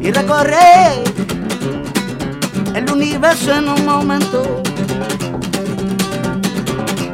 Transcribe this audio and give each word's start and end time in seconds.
y 0.00 0.10
recorrer 0.10 1.04
el 2.74 2.90
universo 2.90 3.54
en 3.54 3.68
un 3.68 3.84
momento. 3.84 4.42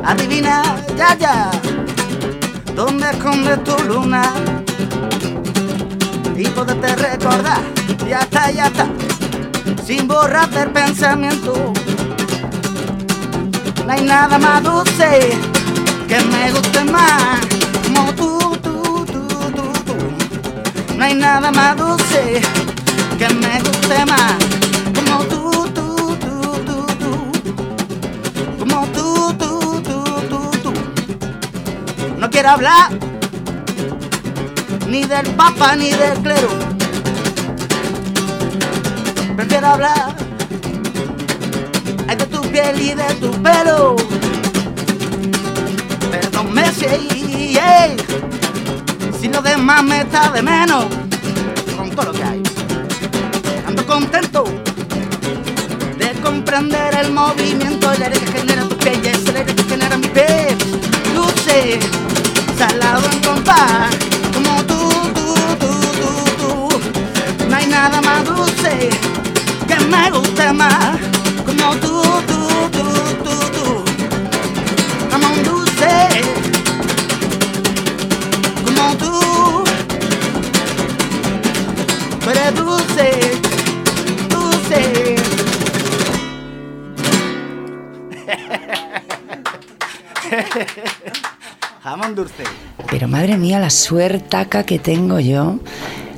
Adivina, 0.03 0.63
ya, 0.97 1.19
ya, 1.19 1.51
dónde 2.75 3.11
esconde 3.11 3.59
tu 3.59 3.77
luna 3.85 4.23
y 6.35 6.49
poderte 6.49 6.97
recordar, 6.97 7.61
ya 8.09 8.21
está, 8.21 8.51
ya 8.51 8.69
está, 8.69 8.87
sin 9.85 10.09
borrarte 10.09 10.63
el 10.63 10.71
pensamiento. 10.71 11.75
No 13.87 13.93
hay 13.93 14.03
nada 14.03 14.39
más 14.39 14.63
dulce 14.63 15.39
que 16.09 16.21
me 16.21 16.53
guste 16.53 16.85
más, 16.85 17.50
hay 21.11 21.17
nada 21.17 21.51
más 21.51 21.77
dulce 21.77 22.41
que 23.19 23.29
me 23.35 23.59
guste 23.61 24.07
más, 24.07 24.35
como 24.95 25.25
tú, 25.25 25.51
tú, 25.75 26.17
tú, 26.21 26.41
tú, 26.67 26.87
tú. 27.01 27.33
Como 28.61 28.87
tú, 28.89 29.35
tú, 29.37 29.83
tú, 29.83 30.05
tú, 30.29 30.51
tú. 30.63 30.73
No 32.17 32.31
quiero 32.31 32.51
hablar 32.51 32.91
ni 34.87 35.05
del 35.05 35.27
papa 35.31 35.75
ni 35.75 35.91
del 35.91 36.17
clero. 36.23 36.49
Prefiero 39.37 39.67
hablar 39.67 40.15
de 42.07 42.27
tu 42.27 42.41
piel 42.43 42.81
y 42.81 42.95
de 42.95 43.15
tu 43.15 43.31
pelo. 43.43 43.97
Perdón, 46.11 46.53
Messi, 46.53 46.87
ey, 46.87 47.97
si 49.21 49.29
lo 49.29 49.43
demás 49.43 49.83
me 49.83 50.03
está 50.03 50.31
de 50.31 50.43
menos 50.43 51.00
lo 52.05 52.13
que 52.13 52.23
hay. 52.23 52.43
Ando 53.67 53.87
contento 53.87 54.45
de 55.99 56.13
comprender 56.23 56.95
el 56.97 57.13
movimiento, 57.13 57.93
el 57.93 58.03
aire 58.03 58.19
que 58.19 58.33
genera 58.33 58.69
tu 58.69 58.77
piel 58.79 59.07
es 59.07 59.27
el 59.29 59.37
aire 59.37 59.55
que 59.55 59.65
genera 59.65 59.97
mi 59.97 60.09
piel. 60.09 60.57
Dulce, 61.15 61.79
salado 62.57 63.03
en 63.13 63.21
compás, 63.21 63.95
Pero 92.91 93.09
madre 93.09 93.37
mía, 93.37 93.61
la 93.61 93.71
suertaca 93.71 94.65
que 94.65 94.79
tengo 94.79 95.21
yo 95.21 95.59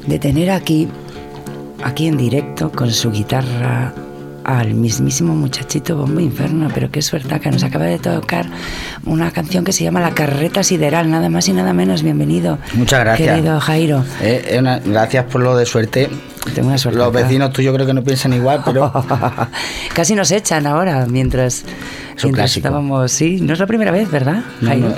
de 0.07 0.19
tener 0.19 0.51
aquí, 0.51 0.89
aquí 1.85 2.07
en 2.07 2.17
directo, 2.17 2.71
con 2.73 2.91
su 2.91 3.11
guitarra, 3.11 3.93
al 4.45 4.75
mismísimo 4.75 5.35
muchachito 5.35 5.97
Bombo 5.97 6.21
Inferno. 6.21 6.69
Pero 6.75 6.91
qué 6.91 7.03
suertaca, 7.03 7.51
nos 7.51 7.63
acaba 7.63 7.85
de 7.85 7.99
tocar 7.99 8.47
una 9.05 9.31
canción 9.31 9.65
que 9.65 9.73
se 9.73 9.85
llama 9.85 10.01
La 10.01 10.13
Carreta 10.15 10.63
Sideral, 10.63 11.11
nada 11.11 11.29
más 11.29 11.49
y 11.49 11.53
nada 11.53 11.73
menos. 11.73 12.03
Bienvenido. 12.03 12.59
Muchas 12.75 13.01
gracias. 13.01 13.37
Querido 13.37 13.61
Jairo. 13.61 14.05
Eh, 14.21 14.45
eh, 14.51 14.59
una- 14.59 14.79
gracias 14.81 15.25
por 15.27 15.43
lo 15.43 15.57
de 15.57 15.67
suerte. 15.67 16.09
Tengo 16.55 16.69
una 16.69 16.79
suerte. 16.79 16.99
Los 16.99 17.13
vecinos 17.13 17.53
tuyos 17.53 17.73
creo 17.75 17.87
que 17.87 17.95
no 17.95 18.03
piensan 18.03 18.33
igual, 18.33 18.63
pero 18.65 18.93
Casi 19.95 20.15
nos 20.17 20.31
echan 20.33 20.67
ahora 20.67 21.07
mientras, 21.09 21.65
Es 22.17 22.25
un 22.25 22.31
mientras 22.31 22.53
clásico. 22.53 22.69
estábamos. 22.69 23.12
Sí, 23.12 23.41
no 23.41 23.53
es 23.53 23.59
la 23.59 23.67
primera 23.67 23.91
vez, 23.91 24.11
¿verdad? 24.11 24.43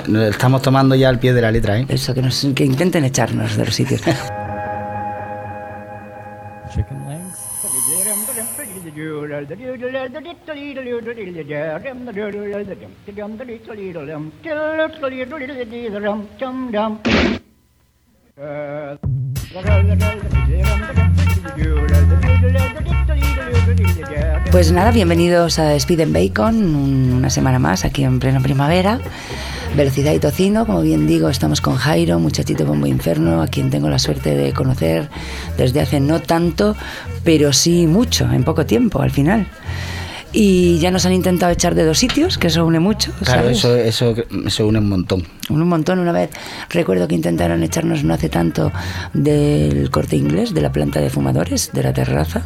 no, 0.07 0.23
estamos 0.23 0.61
tomando 0.61 0.95
ya 0.95 1.09
al 1.09 1.19
pie 1.19 1.33
de 1.33 1.41
la 1.41 1.51
letra, 1.51 1.79
¿eh? 1.79 1.85
Eso, 1.89 2.13
que, 2.13 2.21
nos, 2.21 2.45
que 2.55 2.65
intenten 2.65 3.05
echarnos 3.05 3.55
de 3.57 3.65
los 3.65 3.75
sitios. 3.75 4.01
Pues 24.55 24.71
nada, 24.71 24.91
bienvenidos 24.91 25.59
a 25.59 25.75
Speed 25.75 25.99
and 25.99 26.13
Bacon, 26.13 26.55
un- 26.75 27.11
una 27.11 27.29
semana 27.29 27.59
más 27.59 27.83
aquí 27.83 28.05
en 28.05 28.19
plena 28.19 28.39
primavera. 28.39 29.01
Velocidad 29.75 30.13
y 30.13 30.19
tocino, 30.19 30.65
como 30.65 30.81
bien 30.81 31.07
digo, 31.07 31.27
estamos 31.27 31.59
con 31.59 31.75
Jairo, 31.75 32.19
muchachito 32.19 32.65
bombo 32.65 32.85
inferno, 32.87 33.41
a 33.41 33.47
quien 33.47 33.69
tengo 33.69 33.89
la 33.89 33.99
suerte 33.99 34.33
de 34.33 34.53
conocer 34.53 35.09
desde 35.57 35.81
hace 35.81 35.99
no 35.99 36.21
tanto, 36.21 36.77
pero 37.25 37.51
sí 37.51 37.85
mucho, 37.85 38.31
en 38.31 38.45
poco 38.45 38.65
tiempo 38.65 39.01
al 39.01 39.11
final. 39.11 39.45
Y 40.37 40.79
ya 40.79 40.91
nos 40.91 41.05
han 41.05 41.13
intentado 41.13 41.49
echar 41.53 41.75
de 41.75 41.85
dos 41.85 41.97
sitios, 41.97 42.37
que 42.37 42.47
eso 42.47 42.65
une 42.65 42.79
mucho. 42.81 43.13
Claro, 43.23 43.43
¿sabes? 43.43 43.57
eso, 43.59 43.75
eso, 43.77 44.15
eso 44.45 44.67
une 44.67 44.79
un 44.79 44.89
montón. 44.89 45.23
Un 45.47 45.65
montón, 45.67 45.99
una 45.99 46.11
vez 46.11 46.29
recuerdo 46.69 47.07
que 47.07 47.15
intentaron 47.15 47.61
echarnos 47.63 48.03
no 48.03 48.15
hace 48.15 48.29
tanto 48.29 48.71
del 49.13 49.89
corte 49.91 50.15
inglés, 50.17 50.53
de 50.53 50.61
la 50.61 50.71
planta 50.71 50.99
de 50.99 51.09
fumadores, 51.09 51.69
de 51.71 51.83
la 51.83 51.93
terraza. 51.93 52.41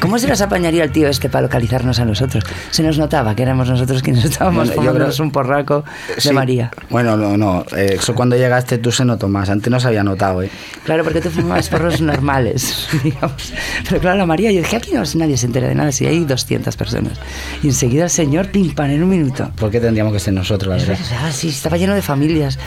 ¿Cómo 0.00 0.18
se 0.18 0.28
las 0.28 0.40
apañaría 0.40 0.84
el 0.84 0.92
tío 0.92 1.08
este 1.08 1.28
para 1.28 1.42
localizarnos 1.42 1.98
a 1.98 2.04
nosotros? 2.04 2.44
Se 2.70 2.82
nos 2.82 2.96
notaba 2.96 3.34
que 3.34 3.42
éramos 3.42 3.68
nosotros 3.68 4.02
quienes 4.02 4.24
estábamos 4.30 4.68
Bueno, 4.68 4.80
fumándonos 4.80 5.14
creo- 5.16 5.26
un 5.26 5.32
porraco 5.32 5.84
de 6.14 6.20
Sí. 6.20 6.32
María. 6.32 6.70
Bueno, 6.90 7.16
no, 7.16 7.36
no. 7.36 7.64
eso 7.76 8.14
cuando 8.14 8.36
llegaste 8.36 8.78
tú 8.78 8.90
se 8.92 9.04
notó 9.04 9.28
más. 9.28 9.50
Antes 9.50 9.70
no 9.70 9.78
se 9.80 9.88
había 9.88 10.02
notado, 10.04 10.42
¿eh? 10.42 10.50
Claro, 10.84 11.04
porque 11.04 11.20
tú 11.20 11.28
fumabas 11.30 11.68
porros 11.68 12.00
normales, 12.00 12.86
digamos. 13.04 13.52
Pero 13.88 14.00
claro, 14.00 14.16
la 14.18 14.26
María, 14.26 14.50
yo 14.52 14.60
dije, 14.60 14.76
aquí 14.76 14.92
no, 14.94 15.02
nadie 15.16 15.36
se 15.36 15.46
entera 15.46 15.68
de 15.68 15.74
nada, 15.74 15.92
si 15.92 16.06
hay 16.06 16.24
200 16.24 16.76
personas. 16.76 17.18
Y 17.62 17.68
enseguida 17.68 18.04
el 18.04 18.10
señor, 18.10 18.50
pim, 18.50 18.74
pam, 18.74 18.90
en 18.90 19.02
un 19.02 19.08
minuto. 19.08 19.50
¿Por 19.56 19.70
qué 19.70 19.80
tendríamos 19.80 20.12
que 20.12 20.20
ser 20.20 20.34
nosotros, 20.34 20.68
la 20.68 20.76
verdad? 20.76 20.98
verdad, 21.10 21.32
sí, 21.32 21.48
estaba 21.48 21.76
lleno 21.76 21.94
de 21.94 22.02
familias 22.02 22.58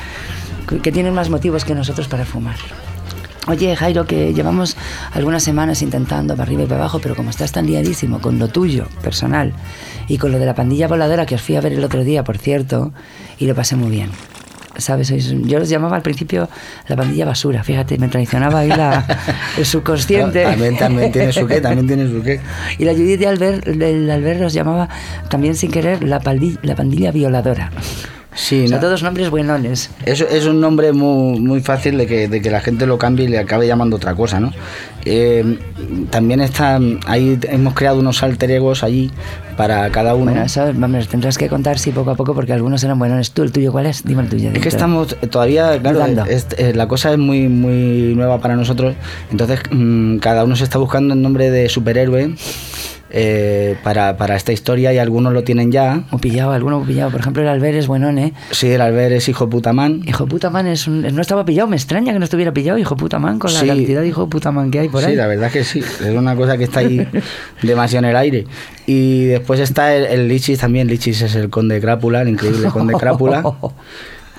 que 0.82 0.92
tienen 0.92 1.14
más 1.14 1.30
motivos 1.30 1.64
que 1.64 1.74
nosotros 1.74 2.08
para 2.08 2.26
fumar. 2.26 2.58
Oye, 3.48 3.74
Jairo, 3.78 4.06
que 4.06 4.34
llevamos 4.34 4.76
algunas 5.14 5.42
semanas 5.42 5.82
intentando 5.82 6.36
para 6.36 6.44
arriba 6.44 6.64
y 6.64 6.66
para 6.66 6.82
abajo, 6.82 7.00
pero 7.00 7.16
como 7.16 7.30
estás 7.30 7.54
tan 7.54 7.66
liadísimo 7.66 8.20
con 8.20 8.40
lo 8.40 8.50
tuyo, 8.50 8.88
personal, 9.02 9.54
y 10.10 10.18
con 10.18 10.34
lo 10.34 10.40
de 10.40 10.46
la 10.46 10.54
pandilla 10.54 10.90
voladora 10.90 11.26
que 11.26 11.36
os 11.36 11.42
fui 11.42 11.56
a 11.56 11.62
ver 11.62 11.72
el 11.72 11.84
otro 11.84 12.04
día, 12.04 12.26
por 12.26 12.38
cierto, 12.38 12.92
y 13.40 13.46
lo 13.46 13.56
pasé 13.56 13.78
muy 13.78 13.90
bien. 13.90 14.10
¿Sabes? 14.78 15.10
Yo 15.10 15.60
los 15.60 15.70
llamaba 15.70 15.96
al 15.96 16.02
principio 16.02 16.50
la 16.88 16.96
pandilla 16.96 17.26
basura, 17.26 17.64
fíjate, 17.64 17.98
me 17.98 18.08
traicionaba 18.08 18.60
ahí 18.60 18.70
la, 18.70 19.06
el 19.58 19.66
subconsciente. 19.66 20.44
También, 20.44 20.78
también 20.78 21.12
tiene 21.12 21.34
su 21.34 21.48
qué, 21.48 21.62
también 21.62 21.88
tiene 21.88 22.08
su 22.08 22.22
qué. 22.22 22.40
Y 22.78 22.86
la 22.86 22.94
Judith 22.94 23.20
de 23.20 23.28
Albert, 23.28 23.66
del 23.66 24.10
Albert 24.10 24.42
los 24.42 24.54
llamaba 24.54 24.88
también 25.30 25.56
sin 25.56 25.72
querer 25.72 26.04
la, 26.04 26.22
la 26.62 26.76
pandilla 26.76 27.12
violadora. 27.12 27.72
Sí, 28.38 28.66
O 28.66 28.68
sea, 28.68 28.78
¿no? 28.78 28.82
todos 28.86 29.02
nombres 29.02 29.32
buenones. 29.32 29.90
Es, 30.06 30.22
es 30.22 30.46
un 30.46 30.62
nombre 30.62 30.94
muy, 30.94 31.40
muy 31.40 31.60
fácil 31.60 31.98
de 31.98 32.06
que, 32.06 32.28
de 32.28 32.40
que 32.40 32.52
la 32.52 32.62
gente 32.62 32.86
lo 32.86 33.00
cambie 33.00 33.26
y 33.26 33.28
le 33.30 33.40
acabe 33.40 33.66
llamando 33.66 33.96
otra 33.96 34.14
cosa, 34.14 34.40
¿no? 34.40 34.54
Eh, 35.06 35.58
también 36.12 36.42
está, 36.42 36.80
ahí 37.08 37.40
hemos 37.50 37.74
creado 37.74 38.00
unos 38.00 38.22
alter 38.22 38.52
egos 38.52 38.84
allí 38.84 39.10
para 39.58 39.90
cada 39.90 40.14
uno. 40.14 40.26
Bueno, 40.32 40.46
eso 40.46 40.70
vamos, 40.76 41.08
tendrás 41.08 41.36
que 41.38 41.48
contar 41.48 41.80
sí 41.80 41.92
poco 41.92 42.12
a 42.12 42.16
poco 42.16 42.36
porque 42.36 42.54
algunos 42.54 42.84
eran 42.84 43.00
buenones. 43.00 43.32
¿Tú, 43.32 43.42
el 43.42 43.52
tuyo 43.52 43.72
cuál 43.72 43.88
es? 43.88 44.04
Dime 44.04 44.22
el 44.22 44.30
tuyo. 44.30 44.52
Es 44.54 44.60
que 44.62 44.70
estamos 44.70 45.16
todavía, 45.32 45.82
claro, 45.82 46.26
es- 46.30 46.46
eh, 46.58 46.74
la 46.76 46.88
cosa 46.88 47.12
es 47.14 47.18
muy 47.18 47.48
muy 47.50 48.14
nueva 48.16 48.40
para 48.40 48.56
nosotros, 48.56 48.94
entonces 49.32 49.62
mm, 49.72 50.18
cada 50.18 50.44
uno 50.44 50.56
se 50.56 50.64
está 50.66 50.78
buscando 50.78 51.16
el 51.16 51.22
nombre 51.24 51.50
de 51.50 51.70
superhéroe 51.70 52.36
eh, 53.10 53.76
para, 53.84 54.18
para 54.18 54.36
esta 54.36 54.52
historia 54.52 54.92
y 54.94 54.98
algunos 54.98 55.34
lo 55.34 55.44
tienen 55.44 55.72
ya. 55.72 56.04
O 56.12 56.18
pillado, 56.18 56.52
alguno 56.52 56.84
pillado. 56.84 57.12
Por 57.12 57.22
ejemplo, 57.22 57.42
el 57.42 57.48
Albert 57.50 57.78
es 57.78 57.88
buenón, 57.88 58.18
¿eh? 58.18 58.34
Sí, 58.52 58.68
el 58.68 58.82
Albert 58.82 59.14
es 59.14 59.30
hijo 59.30 59.50
puta 59.50 59.72
man. 59.74 60.02
Hijo 60.06 60.26
puta 60.28 60.50
man 60.50 60.68
es 60.68 60.88
un, 60.88 61.02
no 61.02 61.22
estaba 61.22 61.46
pillado. 61.46 61.68
Me 61.68 61.76
extraña 61.78 62.12
que 62.14 62.20
no 62.20 62.26
estuviera 62.26 62.52
pillado, 62.54 62.78
hijo 62.78 62.96
puta 62.98 63.20
man, 63.20 63.40
con 63.40 63.54
la 63.54 63.60
Sí. 63.62 63.68
cantidad 63.68 64.02
de 64.02 64.08
hijo 64.10 64.30
puta 64.30 64.52
man 64.52 64.72
que 64.72 64.80
hay 64.80 64.90
por 64.90 65.02
Sí, 65.02 65.10
ahí. 65.12 65.16
la 65.16 65.28
verdad 65.28 65.52
que 65.52 65.64
sí, 65.64 65.80
es 65.80 66.02
una 66.16 66.36
cosa 66.36 66.58
que 66.58 66.66
está 66.66 66.82
ahí 66.82 67.08
demasiado 67.62 68.06
en 68.06 68.10
el 68.12 68.18
aire. 68.18 68.46
Y 68.86 69.26
después 69.26 69.60
está 69.60 69.96
el, 69.96 70.06
el 70.06 70.28
Lichis 70.28 70.60
también, 70.60 70.88
Lichis 70.88 71.22
es 71.22 71.36
el 71.36 71.50
conde 71.50 71.80
Crápula, 71.82 72.22
el 72.22 72.30
increíble 72.30 72.68
conde 72.70 72.94
Crápula. 73.00 73.44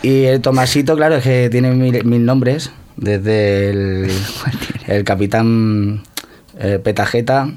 Y 0.03 0.25
el 0.25 0.41
Tomasito, 0.41 0.94
claro, 0.97 1.17
es 1.17 1.25
que 1.25 1.49
tiene 1.50 1.73
mil, 1.73 2.05
mil 2.05 2.25
nombres, 2.25 2.70
desde 2.97 3.70
el, 3.70 4.11
el 4.87 5.05
capitán 5.05 6.03
eh, 6.58 6.78
Petajeta. 6.82 7.49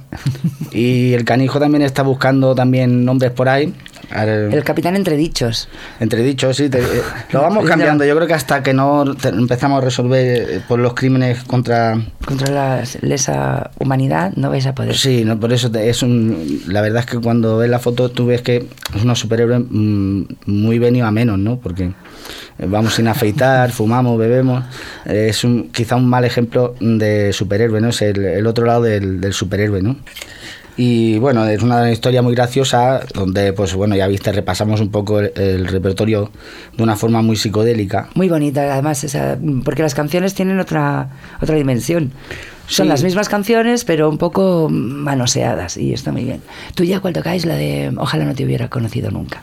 Y 0.71 1.13
el 1.13 1.25
canijo 1.25 1.59
también 1.59 1.81
está 1.81 2.03
buscando 2.03 2.55
también 2.55 3.03
nombres 3.03 3.31
por 3.31 3.49
ahí, 3.49 3.73
El 4.15 4.63
capitán 4.63 4.95
entre 4.95 5.15
dichos. 5.17 5.67
Entre 5.99 6.21
dichos, 6.23 6.57
sí. 6.57 6.69
te- 6.69 6.79
eh, 6.79 7.01
lo 7.31 7.41
vamos 7.43 7.65
cambiando. 7.65 8.03
Yo 8.05 8.15
creo 8.15 8.27
que 8.27 8.33
hasta 8.33 8.61
que 8.63 8.73
no 8.73 9.15
te- 9.15 9.29
empezamos 9.29 9.81
a 9.81 9.85
resolver 9.85 10.47
eh, 10.49 10.61
por 10.67 10.79
los 10.79 10.93
crímenes 10.93 11.43
contra... 11.43 11.99
Contra 12.25 12.51
la 12.51 12.83
lesa 13.01 13.71
humanidad 13.79 14.33
no 14.35 14.49
vais 14.49 14.65
a 14.67 14.75
poder. 14.75 14.95
Sí, 14.95 15.23
no, 15.25 15.39
por 15.39 15.51
eso 15.53 15.71
te- 15.71 15.89
es 15.89 16.03
un... 16.03 16.61
La 16.67 16.81
verdad 16.81 16.99
es 17.01 17.05
que 17.05 17.19
cuando 17.19 17.57
ves 17.57 17.69
la 17.69 17.79
foto 17.79 18.09
tú 18.11 18.25
ves 18.27 18.41
que 18.41 18.67
es 18.95 19.03
unos 19.03 19.19
superhéroes 19.19 19.61
mm, 19.69 20.23
muy 20.45 20.79
venido 20.79 21.05
a 21.07 21.11
menos, 21.11 21.37
¿no? 21.39 21.59
Porque 21.59 21.83
eh, 21.85 22.65
vamos 22.67 22.95
sin 22.95 23.07
afeitar, 23.07 23.71
fumamos, 23.73 24.17
bebemos. 24.19 24.63
Eh, 25.05 25.27
es 25.29 25.43
un, 25.43 25.69
quizá 25.69 25.95
un 25.95 26.07
mal 26.09 26.25
ejemplo 26.25 26.75
de 26.79 27.33
superhéroe, 27.33 27.81
¿no? 27.81 27.89
Es 27.89 28.01
el, 28.01 28.23
el 28.23 28.47
otro 28.47 28.65
lado 28.65 28.81
del, 28.83 29.21
del 29.21 29.33
superhéroe, 29.33 29.81
¿no? 29.81 29.95
Y 30.77 31.19
bueno, 31.19 31.45
es 31.45 31.61
una 31.61 31.91
historia 31.91 32.21
muy 32.21 32.33
graciosa 32.33 33.01
donde, 33.13 33.53
pues 33.53 33.73
bueno, 33.75 33.95
ya 33.95 34.07
viste, 34.07 34.31
repasamos 34.31 34.79
un 34.79 34.89
poco 34.89 35.19
el, 35.19 35.31
el 35.35 35.67
repertorio 35.67 36.31
de 36.77 36.83
una 36.83 36.95
forma 36.95 37.21
muy 37.21 37.35
psicodélica. 37.35 38.09
Muy 38.15 38.29
bonita, 38.29 38.61
además, 38.73 39.03
esa, 39.03 39.37
porque 39.65 39.81
las 39.83 39.93
canciones 39.93 40.33
tienen 40.33 40.59
otra, 40.59 41.09
otra 41.41 41.55
dimensión. 41.55 42.11
Son 42.67 42.85
Sí. 42.85 42.89
las 42.89 43.03
mismas 43.03 43.27
canciones, 43.27 43.83
pero 43.83 44.09
un 44.09 44.17
poco 44.17 44.69
manoseadas, 44.71 45.75
y 45.75 45.91
está 45.93 46.13
muy 46.13 46.23
bien. 46.23 46.41
Tú 46.73 46.85
ya, 46.85 47.01
¿cuál 47.01 47.13
tocáis? 47.13 47.45
La 47.45 47.55
de 47.55 47.91
Ojalá 47.97 48.23
no 48.23 48.33
te 48.33 48.45
hubiera 48.45 48.69
conocido 48.69 49.11
nunca, 49.11 49.41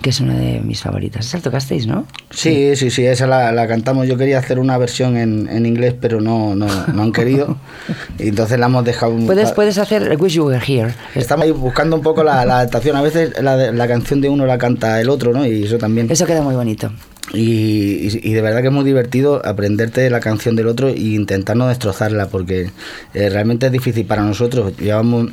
que 0.00 0.10
es 0.10 0.20
una 0.20 0.34
de 0.38 0.60
mis 0.60 0.80
favoritas. 0.80 1.26
Esa 1.26 1.38
la 1.38 1.42
tocasteis, 1.42 1.86
¿no? 1.88 2.06
Sí, 2.30 2.76
sí, 2.76 2.90
sí, 2.90 3.04
esa 3.04 3.26
la, 3.26 3.50
la 3.52 3.66
cantamos. 3.66 4.06
Yo 4.06 4.16
quería 4.16 4.38
hacer 4.38 4.58
una 4.60 4.78
versión 4.78 5.16
en, 5.16 5.48
en 5.48 5.66
inglés, 5.66 5.94
pero 6.00 6.20
no, 6.20 6.54
no, 6.54 6.66
no 6.94 7.02
han 7.02 7.12
querido. 7.12 7.56
Y 8.18 8.28
entonces 8.28 8.58
la 8.60 8.66
hemos 8.66 8.84
dejado. 8.84 9.12
un- 9.12 9.26
Puedes, 9.26 9.52
puedes 9.52 9.76
hacer 9.78 10.16
Wish 10.20 10.34
You 10.34 10.46
Were 10.46 10.60
Here. 10.64 10.94
Estamos 11.14 11.46
ahí 11.46 11.50
buscando 11.52 11.96
un 11.96 12.02
poco 12.02 12.22
la, 12.22 12.44
la 12.44 12.56
adaptación. 12.60 12.96
A 12.96 13.02
veces 13.02 13.32
la, 13.42 13.56
la 13.72 13.88
canción 13.88 14.20
de 14.20 14.28
uno 14.28 14.46
la 14.46 14.58
canta 14.58 15.00
el 15.00 15.08
otro, 15.08 15.32
¿no? 15.32 15.44
Y 15.46 15.64
eso 15.64 15.78
también. 15.78 16.10
Eso 16.10 16.26
queda 16.26 16.42
muy 16.42 16.54
bonito. 16.54 16.92
Y, 17.34 18.08
y- 18.08 18.20
y 18.22 18.32
de 18.32 18.40
verdad 18.40 18.60
que 18.62 18.68
es 18.68 18.72
muy 18.72 18.84
divertido 18.84 19.42
aprenderte 19.44 20.08
la 20.10 20.20
canción 20.20 20.56
del 20.56 20.66
otro 20.68 20.88
e 20.88 20.98
intentar 20.98 21.56
no 21.56 21.66
destrozarla, 21.68 22.28
porque 22.28 22.70
eh, 23.14 23.28
realmente 23.30 23.66
es 23.66 23.72
difícil 23.72 24.06
para 24.06 24.22
nosotros. 24.22 24.72
Llevamos 24.78 25.28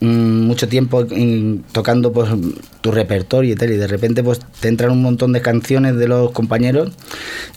mucho 0.00 0.66
tiempo 0.68 1.04
mm, 1.04 1.56
tocando 1.72 2.12
pues 2.12 2.30
tu 2.80 2.90
repertorio 2.90 3.52
y 3.52 3.56
tal, 3.56 3.70
y 3.70 3.76
de 3.76 3.86
repente 3.86 4.22
pues 4.22 4.40
te 4.60 4.68
entran 4.68 4.92
un 4.92 5.02
montón 5.02 5.32
de 5.32 5.42
canciones 5.42 5.96
de 5.96 6.08
los 6.08 6.30
compañeros 6.32 6.92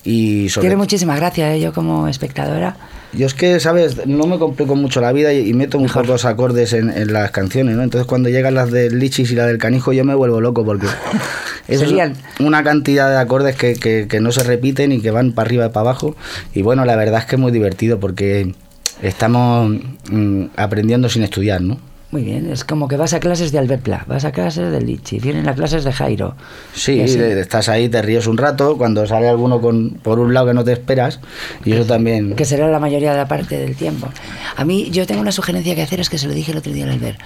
y 0.03 0.49
sobre 0.49 0.65
Tiene 0.67 0.75
muchísima 0.77 1.15
gracia, 1.15 1.55
¿eh? 1.55 1.61
yo 1.61 1.71
como 1.73 2.07
espectadora. 2.09 2.75
yo 3.13 3.25
es 3.25 3.33
que, 3.33 3.59
¿sabes? 3.61 4.05
No 4.07 4.27
me 4.27 4.37
complico 4.39 4.75
mucho 4.75 4.99
la 4.99 5.13
vida 5.13 5.31
y, 5.33 5.47
y 5.49 5.53
meto 5.53 5.79
muy 5.79 5.87
pocos 5.87 6.25
acordes 6.25 6.73
en, 6.73 6.89
en 6.89 7.13
las 7.13 7.31
canciones, 7.31 7.75
¿no? 7.77 7.83
Entonces 7.83 8.05
cuando 8.07 8.27
llegan 8.29 8.55
las 8.55 8.71
del 8.71 8.99
Lichis 8.99 9.31
y 9.31 9.35
la 9.35 9.45
del 9.45 9.57
Canijo 9.57 9.93
yo 9.93 10.03
me 10.03 10.13
vuelvo 10.15 10.41
loco 10.41 10.65
porque 10.65 10.87
es 11.69 11.79
Serían- 11.79 12.15
una 12.41 12.61
cantidad 12.63 13.09
de 13.09 13.17
acordes 13.17 13.55
que, 13.55 13.75
que- 13.75 14.07
que 14.09 14.19
no 14.19 14.33
se 14.33 14.43
repiten 14.43 14.91
y 14.91 14.99
que 14.99 15.11
van 15.11 15.31
para 15.31 15.45
arriba 15.47 15.65
y 15.67 15.69
para 15.69 15.81
abajo. 15.81 16.15
Y 16.53 16.61
bueno, 16.61 16.83
la 16.83 16.97
verdad 16.97 17.21
es 17.21 17.25
que 17.25 17.35
es 17.37 17.41
muy 17.41 17.53
divertido 17.53 18.01
porque 18.01 18.53
estamos 19.01 19.71
mm, 20.09 20.43
aprendiendo 20.57 21.07
sin 21.07 21.23
estudiar, 21.23 21.61
¿no? 21.61 21.77
Muy 22.13 22.21
bien, 22.21 22.51
es 22.51 22.63
como 22.63 22.87
que 22.87 22.95
vas 22.95 23.15
a 23.15 23.19
clases 23.19 23.51
de 23.51 23.57
Albert 23.57 23.81
Pla, 23.81 24.05
vas 24.05 24.23
a 24.23 24.31
clases 24.31 24.71
de 24.71 24.79
Lichi, 24.79 25.17
vienen 25.17 25.49
a 25.49 25.55
clases 25.55 25.83
de 25.83 25.91
Jairo. 25.91 26.35
Sí, 26.75 26.99
estás 26.99 27.69
ahí, 27.69 27.89
te 27.89 28.03
ríes 28.03 28.27
un 28.27 28.37
rato, 28.37 28.77
cuando 28.77 29.07
sale 29.07 29.27
alguno 29.27 29.59
con, 29.59 29.89
por 30.03 30.19
un 30.19 30.31
lado 30.31 30.45
que 30.45 30.53
no 30.53 30.63
te 30.63 30.73
esperas, 30.73 31.19
y 31.65 31.71
eso 31.73 31.85
también... 31.85 32.35
que 32.35 32.45
será 32.45 32.67
la 32.67 32.77
mayoría 32.77 33.13
de 33.13 33.17
la 33.17 33.27
parte 33.27 33.57
del 33.57 33.75
tiempo. 33.75 34.09
A 34.55 34.63
mí, 34.63 34.91
yo 34.91 35.07
tengo 35.07 35.21
una 35.21 35.31
sugerencia 35.31 35.73
que 35.73 35.81
hacer, 35.81 36.01
es 36.01 36.09
que 36.11 36.19
se 36.19 36.27
lo 36.27 36.35
dije 36.35 36.51
el 36.51 36.59
otro 36.59 36.71
día 36.71 36.83
al 36.83 36.91
Albert, 36.91 37.19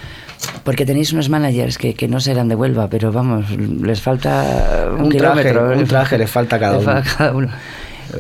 porque 0.63 0.85
tenéis 0.85 1.11
unos 1.11 1.27
managers 1.27 1.77
que, 1.77 1.93
que 1.93 2.07
no 2.07 2.21
serán 2.21 2.47
de 2.47 2.55
Huelva, 2.55 2.87
pero 2.89 3.11
vamos, 3.11 3.45
les 3.57 3.99
falta 3.99 4.87
un, 4.97 5.07
Un 5.07 5.17
traje, 5.17 5.57
un 5.57 5.85
traje 5.85 6.17
les 6.17 6.31
falta 6.31 6.55
uno. 6.55 7.03
cada 7.17 7.33
uno. 7.33 7.49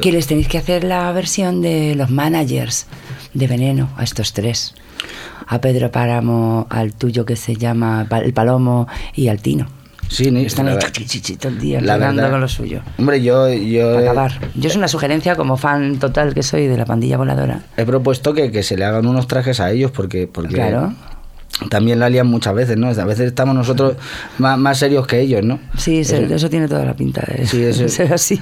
Que 0.01 0.11
les 0.11 0.27
tenéis 0.27 0.47
que 0.47 0.57
hacer 0.57 0.83
la 0.83 1.11
versión 1.11 1.61
de 1.61 1.95
los 1.95 2.09
managers 2.09 2.87
de 3.33 3.47
Veneno 3.47 3.89
a 3.97 4.03
estos 4.03 4.33
tres. 4.33 4.73
A 5.47 5.61
Pedro 5.61 5.91
Páramo, 5.91 6.67
al 6.69 6.93
tuyo 6.93 7.25
que 7.25 7.35
se 7.35 7.55
llama 7.55 8.05
El 8.23 8.33
Palomo 8.33 8.87
y 9.15 9.29
al 9.29 9.39
Tino. 9.41 9.67
Sí, 10.09 10.29
Están 10.45 10.69
ahí 10.69 10.77
todo 11.37 11.49
el 11.51 11.59
día 11.59 11.79
verdad- 11.81 12.31
con 12.31 12.39
lo 12.41 12.47
suyo. 12.47 12.81
Hombre, 12.97 13.21
yo, 13.21 13.49
yo 13.51 13.97
acabar. 13.97 14.39
Yo 14.55 14.69
es 14.69 14.75
una 14.77 14.87
sugerencia 14.87 15.35
como 15.35 15.57
fan 15.57 15.99
total 15.99 16.33
que 16.33 16.43
soy 16.43 16.67
de 16.67 16.77
la 16.77 16.85
pandilla 16.85 17.17
voladora. 17.17 17.61
he 17.75 17.85
propuesto 17.85 18.33
que, 18.33 18.49
que 18.51 18.63
se 18.63 18.77
le 18.77 18.85
hagan 18.85 19.05
unos 19.05 19.27
trajes 19.27 19.59
a 19.59 19.69
ellos 19.71 19.91
porque, 19.91 20.25
porque 20.27 20.53
Claro. 20.55 20.93
También 21.69 21.99
la 21.99 22.09
lían 22.09 22.27
muchas 22.27 22.53
veces, 22.53 22.77
¿no? 22.77 22.87
A 22.89 23.05
veces 23.05 23.27
estamos 23.27 23.55
nosotros 23.55 23.95
más, 24.37 24.57
más 24.57 24.77
serios 24.77 25.07
que 25.07 25.19
ellos, 25.21 25.43
¿no? 25.43 25.59
Sí, 25.77 26.03
se- 26.03 26.23
Eso- 26.25 26.35
eso 26.35 26.49
tiene 26.49 26.67
toda 26.67 26.85
la 26.85 26.95
pinta 26.95 27.21
de 27.27 27.45
Sí, 27.47 27.63
eso- 27.63 27.87
ser 27.89 28.13
así. 28.13 28.39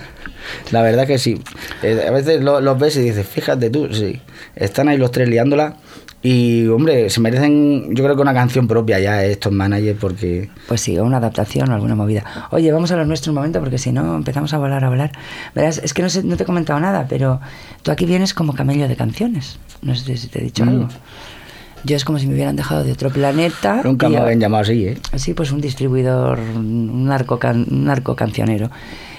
La 0.71 0.81
verdad 0.81 1.07
que 1.07 1.17
sí. 1.17 1.41
Eh, 1.81 2.05
a 2.07 2.11
veces 2.11 2.41
lo- 2.43 2.61
los 2.61 2.77
ves 2.77 2.97
y 2.97 3.01
dices, 3.01 3.25
fíjate 3.27 3.69
tú, 3.69 3.87
sí. 3.93 4.19
Están 4.55 4.89
ahí 4.89 4.97
los 4.97 5.11
tres 5.11 5.27
liándola 5.29 5.77
y, 6.21 6.67
hombre, 6.67 7.09
se 7.09 7.19
merecen, 7.19 7.95
yo 7.95 8.03
creo 8.03 8.15
que 8.15 8.21
una 8.21 8.33
canción 8.33 8.67
propia 8.67 8.99
ya 8.99 9.23
eh, 9.23 9.31
estos 9.31 9.51
managers 9.53 9.97
porque... 9.99 10.49
Pues 10.67 10.81
sí, 10.81 10.97
o 10.97 11.03
una 11.05 11.17
adaptación 11.17 11.69
o 11.71 11.73
alguna 11.75 11.95
movida. 11.95 12.47
Oye, 12.51 12.71
vamos 12.71 12.91
a 12.91 12.95
lo 12.95 13.05
nuestro 13.05 13.31
un 13.31 13.35
momento 13.35 13.59
porque 13.59 13.77
si 13.77 13.91
no 13.91 14.15
empezamos 14.15 14.53
a 14.53 14.57
volar, 14.57 14.83
a 14.83 14.89
volar. 14.89 15.11
Verás, 15.55 15.79
es 15.83 15.93
que 15.93 16.01
no, 16.01 16.09
sé, 16.09 16.23
no 16.23 16.35
te 16.37 16.43
he 16.43 16.45
comentado 16.45 16.79
nada, 16.79 17.05
pero 17.09 17.39
tú 17.83 17.91
aquí 17.91 18.05
vienes 18.05 18.33
como 18.33 18.53
camello 18.53 18.87
de 18.87 18.95
canciones. 18.95 19.57
No 19.81 19.95
sé 19.95 20.17
si 20.17 20.27
te 20.27 20.39
he 20.39 20.43
dicho 20.43 20.65
Mm. 20.65 20.69
algo. 20.69 20.87
Yo 21.85 21.95
es 21.95 22.03
como 22.05 22.17
si 22.19 22.27
me 22.27 22.33
hubieran 22.33 22.55
dejado 22.55 22.83
de 22.83 22.91
otro 22.91 23.09
planeta. 23.11 23.81
Nunca 23.83 24.09
me 24.09 24.17
habían 24.17 24.39
llamado 24.39 24.63
así, 24.63 24.87
¿eh? 24.87 24.97
Sí, 25.15 25.33
pues 25.33 25.51
un 25.51 25.61
distribuidor, 25.61 26.39
un 26.39 27.05
narco, 27.05 27.37
can- 27.39 27.67
un 27.69 27.85
narco 27.85 28.15
cancionero. 28.15 28.71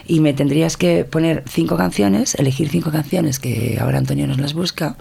Y 0.06 0.20
me 0.20 0.32
tendrías 0.34 0.76
que 0.76 1.04
poner 1.04 1.42
cinco 1.48 1.76
canciones, 1.76 2.34
elegir 2.36 2.68
cinco 2.68 2.90
canciones 2.90 3.38
que 3.38 3.78
ahora 3.80 3.98
Antonio 3.98 4.26
nos 4.26 4.38
las 4.38 4.54
busca, 4.54 4.96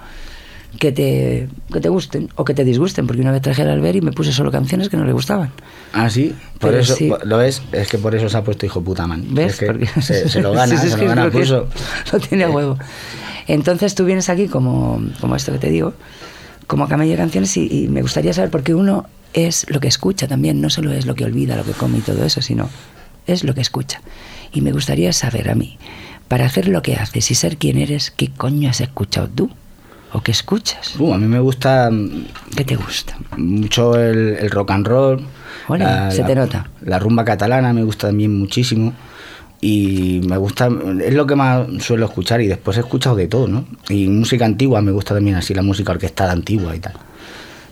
que 0.80 0.92
te, 0.92 1.48
que 1.72 1.80
te 1.80 1.90
gusten 1.90 2.30
o 2.36 2.44
que 2.44 2.54
te 2.54 2.64
disgusten, 2.66 3.08
porque 3.08 3.22
una 3.22 3.32
vez 3.32 3.42
traje 3.42 3.62
al 3.62 3.70
Albert 3.70 3.96
y 3.98 4.02
me 4.02 4.12
puse 4.12 4.32
solo 4.32 4.52
canciones 4.52 4.90
que 4.90 4.98
no 4.98 5.06
le 5.06 5.14
gustaban. 5.14 5.52
Ah, 5.94 6.10
sí, 6.10 6.34
por 6.60 6.72
Pero 6.72 6.82
eso, 6.82 6.96
sí. 6.96 7.12
lo 7.24 7.38
ves, 7.38 7.62
es 7.72 7.88
que 7.88 7.98
por 7.98 8.14
eso 8.14 8.28
se 8.30 8.36
ha 8.38 8.44
puesto 8.44 8.66
hijo 8.66 8.82
puta 8.82 9.08
man. 9.08 9.24
¿Ves? 9.30 9.54
Es 9.54 9.60
que 9.60 9.66
Porque- 9.68 10.02
se, 10.02 10.28
se 10.28 10.42
lo 10.44 10.52
gana, 10.54 10.76
Sí, 10.78 10.86
es 10.88 10.92
se 10.94 10.98
que 11.00 11.04
lo 11.04 11.10
gana 11.10 11.26
lo 11.26 11.32
pulso. 11.32 11.68
Lo 12.12 12.20
tiene 12.20 12.44
a 12.44 12.50
huevo. 12.50 12.78
Entonces 13.48 13.96
tú 13.96 14.06
vienes 14.06 14.28
aquí 14.30 14.48
como, 14.48 15.02
como 15.22 15.36
esto 15.36 15.52
que 15.52 15.60
te 15.60 15.70
digo, 15.70 15.94
como 16.68 16.88
camello 16.88 17.12
de 17.12 17.18
canciones 17.18 17.56
y, 17.58 17.84
y 17.84 17.88
me 17.88 18.02
gustaría 18.02 18.34
saber 18.34 18.50
por 18.50 18.64
qué 18.64 18.74
uno 18.76 19.08
es 19.34 19.66
lo 19.70 19.80
que 19.80 19.88
escucha 19.88 20.28
también, 20.28 20.62
no 20.62 20.70
solo 20.70 20.92
es 20.92 21.06
lo 21.06 21.16
que 21.16 21.26
olvida, 21.26 21.56
lo 21.58 21.64
que 21.64 21.74
come 21.74 21.98
y 21.98 22.02
todo 22.02 22.24
eso, 22.24 22.42
sino 22.42 22.70
es 23.28 23.44
lo 23.44 23.54
que 23.54 23.62
escucha. 23.62 24.02
Y 24.54 24.62
me 24.62 24.72
gustaría 24.72 25.12
saber 25.12 25.50
a 25.50 25.56
mí, 25.56 25.78
para 26.28 26.46
hacer 26.46 26.68
lo 26.68 26.82
que 26.82 26.96
haces 26.96 27.30
y 27.32 27.36
ser 27.36 27.58
quien 27.58 27.78
eres, 27.78 28.12
¿qué 28.12 28.30
coño 28.30 28.70
has 28.70 28.82
escuchado 28.82 29.28
tú? 29.28 29.50
¿O 30.14 30.22
qué 30.22 30.32
escuchas? 30.32 30.96
Uh, 30.98 31.14
a 31.14 31.18
mí 31.18 31.28
me 31.28 31.40
gusta 31.40 31.90
mm, 31.92 32.26
¿Qué 32.56 32.64
te 32.64 32.78
gusta? 32.78 33.18
mucho 33.36 34.00
el, 34.00 34.38
el 34.40 34.50
rock 34.50 34.72
and 34.72 34.88
roll. 34.88 35.28
Ole, 35.68 35.86
se 36.12 36.24
te 36.24 36.36
nota. 36.36 36.70
La 36.82 37.00
rumba 37.00 37.26
catalana 37.26 37.74
me 37.74 37.84
gusta 37.84 38.08
también 38.08 38.38
muchísimo. 38.38 38.94
Y 39.68 40.22
me 40.28 40.38
gusta, 40.38 40.70
es 41.04 41.16
lo 41.16 41.26
que 41.26 41.36
más 41.36 41.66
suelo 41.80 42.06
escuchar. 42.06 42.40
Y 42.40 42.46
después 42.46 42.78
he 42.78 42.82
escuchado 42.82 43.16
de 43.16 43.28
todo, 43.28 43.48
¿no? 43.48 43.66
Y 43.90 44.08
música 44.08 44.46
antigua 44.46 44.80
me 44.80 44.92
gusta 44.92 45.16
también 45.16 45.38
así, 45.38 45.56
la 45.56 45.64
música 45.64 45.92
orquestada 45.92 46.34
antigua 46.34 46.76
y 46.76 46.80
tal. 46.80 46.94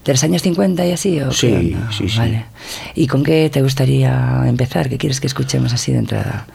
¿De 0.04 0.12
los 0.12 0.24
años 0.24 0.42
50 0.42 0.88
y 0.88 0.92
así? 0.92 1.20
¿o 1.20 1.32
Sí, 1.32 1.78
sí, 1.96 2.10
sí. 2.10 2.18
Vale. 2.18 2.46
¿Y 2.96 3.06
con 3.06 3.24
qué 3.24 3.48
te 3.54 3.62
gustaría 3.62 4.42
empezar? 4.48 4.90
¿Qué 4.90 4.98
quieres 4.98 5.22
que 5.22 5.28
escuchemos 5.28 5.72
así 5.72 5.92
de 5.92 6.00
entrada? 6.00 6.48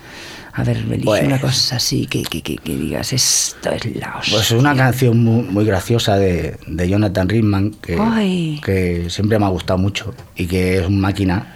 A 0.54 0.64
ver, 0.64 0.78
elige 0.78 1.04
Pues- 1.04 1.25
una 1.25 1.40
cosa 1.40 1.76
así 1.76 2.07
que, 2.07 2.25
que, 2.25 2.42
que, 2.42 2.57
que 2.57 2.76
digas, 2.76 3.12
esto 3.12 3.71
es 3.71 3.85
la 3.95 4.16
hostia. 4.18 4.35
Pues 4.35 4.50
es 4.50 4.59
una 4.59 4.75
canción 4.75 5.23
muy, 5.23 5.45
muy 5.45 5.64
graciosa 5.64 6.16
de, 6.16 6.57
de 6.66 6.88
Jonathan 6.88 7.28
Rickman 7.28 7.76
que, 7.80 9.07
siempre 9.09 9.38
me 9.38 9.45
ha 9.45 9.50
gustado 9.50 9.78
mucho 9.78 10.12
y 10.35 10.47
que 10.47 10.78
es 10.78 10.87
un 10.88 11.00
máquina. 11.00 11.54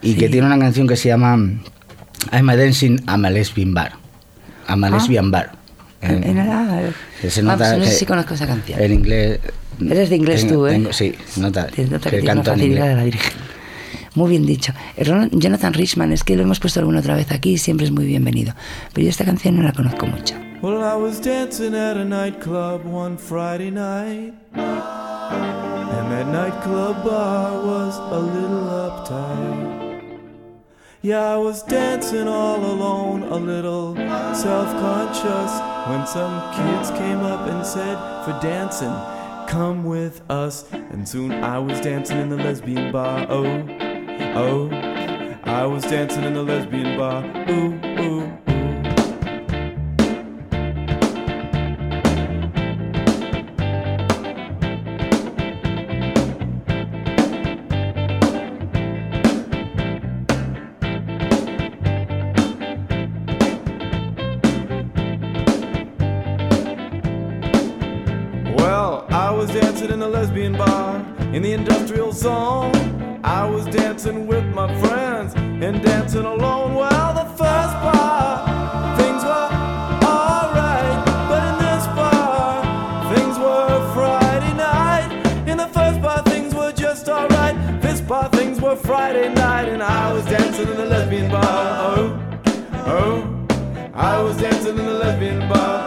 Y 0.00 0.14
que 0.14 0.30
tiene 0.30 0.46
una 0.46 0.58
canción 0.58 0.88
que 0.88 0.96
se 0.96 1.10
llama 1.10 1.38
I'm 2.32 2.48
a 2.48 2.56
Dancing 2.56 3.00
I'm 3.08 3.24
a 3.24 3.30
Lesbian 3.30 3.74
Bar. 3.74 3.92
I'm 4.68 4.84
a 4.84 4.88
Ah. 4.88 4.90
Lesbian 4.90 5.30
Bar. 5.30 5.52
En- 6.02 6.24
en- 6.24 6.38
ah, 6.38 6.80
se 7.28 7.40
ah, 7.40 7.42
nota 7.44 7.56
pues 7.58 7.78
no 7.78 7.84
sé 7.84 7.90
que 7.90 7.96
si 7.96 8.06
conozco 8.06 8.34
esa 8.34 8.46
canción. 8.46 8.80
El 8.80 8.92
inglés. 8.92 9.40
Eres 9.80 10.10
de 10.10 10.16
inglés 10.16 10.40
tengo- 10.46 10.54
tú, 10.62 10.66
¿eh? 10.66 10.70
tengo- 10.72 10.92
sí, 10.92 11.14
nota, 11.36 11.66
Te 11.66 11.84
nota 11.84 12.10
que, 12.10 12.16
que 12.16 12.22
tienes 12.22 12.22
una 12.22 12.34
canto 12.34 12.50
en 12.52 12.56
facilidad 12.58 12.88
de 12.88 12.94
la 12.96 13.04
Virgen. 13.04 13.32
Muy 14.14 14.30
bien 14.30 14.44
dicho. 14.46 14.72
Eh, 14.96 15.28
Jonathan 15.32 15.72
Richman, 15.72 16.12
es 16.12 16.24
que 16.24 16.36
lo 16.36 16.42
hemos 16.42 16.58
puesto 16.58 16.80
alguna 16.80 16.98
otra 17.00 17.14
vez 17.14 17.30
aquí, 17.32 17.58
siempre 17.58 17.86
es 17.86 17.92
muy 17.92 18.04
bienvenido. 18.06 18.54
Pero 18.92 19.04
yo 19.04 19.10
esta 19.10 19.24
canción 19.24 19.56
no 19.56 19.62
la 19.62 19.72
conozco 19.72 20.06
mucho. 20.06 20.34
Well, 20.62 20.78
I 20.82 20.96
was 21.00 21.22
dancing 21.22 21.74
at 21.74 21.96
a 21.96 22.04
nightclub 22.04 22.82
one 22.92 23.16
Friday 23.16 23.70
night. 23.70 24.34
And 24.54 26.10
that 26.10 26.26
nightclub 26.26 27.04
bar 27.04 27.52
was 27.64 27.94
a 27.96 28.18
little 28.20 28.68
uptight. 28.68 29.69
Yeah, 31.02 31.32
I 31.32 31.38
was 31.38 31.62
dancing 31.62 32.28
all 32.28 32.62
alone, 32.62 33.22
a 33.22 33.36
little 33.36 33.96
self 34.34 34.68
conscious. 34.68 35.52
When 35.88 36.06
some 36.06 36.52
kids 36.52 36.90
came 36.90 37.20
up 37.20 37.48
and 37.48 37.64
said, 37.64 37.96
For 38.26 38.38
dancing, 38.42 38.92
come 39.48 39.84
with 39.84 40.20
us. 40.30 40.70
And 40.72 41.08
soon 41.08 41.32
I 41.32 41.58
was 41.58 41.80
dancing 41.80 42.18
in 42.18 42.28
the 42.28 42.36
lesbian 42.36 42.92
bar. 42.92 43.26
Oh, 43.30 43.66
oh. 44.34 44.68
I 45.44 45.64
was 45.64 45.84
dancing 45.84 46.22
in 46.22 46.34
the 46.34 46.42
lesbian 46.42 46.98
bar. 46.98 47.24
Ooh, 47.48 47.80
ooh, 47.98 48.49
a 70.02 70.08
lesbian 70.08 70.52
bar 70.52 70.96
in 71.34 71.42
the 71.42 71.52
industrial 71.52 72.12
zone. 72.12 72.72
I 73.22 73.44
was 73.44 73.66
dancing 73.66 74.26
with 74.26 74.44
my 74.46 74.68
friends 74.80 75.34
and 75.34 75.82
dancing 75.82 76.24
alone. 76.24 76.74
while 76.74 77.12
the 77.12 77.24
first 77.36 77.74
bar, 77.84 78.96
things 78.96 79.22
were 79.22 79.50
alright, 80.06 81.04
but 81.28 81.42
in 81.50 81.56
this 81.66 81.86
bar, 81.98 83.14
things 83.14 83.38
were 83.38 83.92
Friday 83.94 84.54
night. 84.54 85.48
In 85.48 85.58
the 85.58 85.68
first 85.68 86.00
bar, 86.00 86.22
things 86.22 86.54
were 86.54 86.72
just 86.72 87.08
alright. 87.08 87.56
This 87.82 88.00
bar, 88.00 88.28
things 88.30 88.60
were 88.60 88.76
Friday 88.76 89.32
night, 89.34 89.68
and 89.68 89.82
I 89.82 90.12
was 90.12 90.24
dancing 90.24 90.68
in 90.68 90.76
the 90.76 90.86
lesbian 90.86 91.30
bar. 91.30 91.42
Oh, 91.44 92.06
oh, 92.86 93.46
I 93.92 94.22
was 94.22 94.36
dancing 94.38 94.78
in 94.78 94.86
the 94.86 94.94
lesbian 94.94 95.48
bar. 95.48 95.79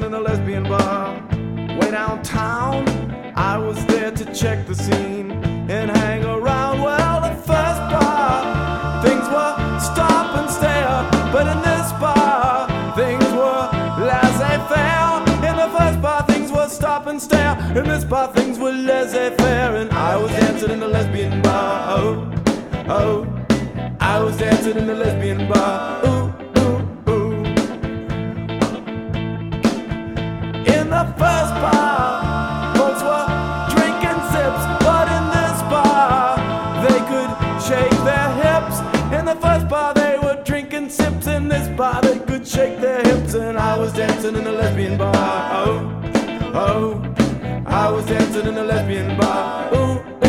Dancing 0.00 0.06
in 0.06 0.14
a 0.14 0.20
lesbian 0.20 0.62
bar 0.64 1.14
way 1.78 1.90
downtown. 1.90 2.86
I 3.34 3.58
was 3.58 3.84
there 3.86 4.10
to 4.10 4.34
check 4.34 4.66
the 4.66 4.74
scene 4.74 5.30
and 5.70 5.90
shake 42.60 42.80
their 42.80 43.02
hips, 43.02 43.32
and 43.34 43.58
I 43.58 43.78
was 43.78 43.90
dancing 43.94 44.36
in 44.36 44.46
a 44.46 44.52
lesbian 44.52 44.98
bar. 44.98 45.14
Oh, 45.64 45.78
oh, 46.66 46.84
I 47.64 47.90
was 47.90 48.04
dancing 48.04 48.46
in 48.46 48.56
a 48.58 48.64
lesbian 48.64 49.16
bar. 49.18 49.74
Ooh, 49.74 50.19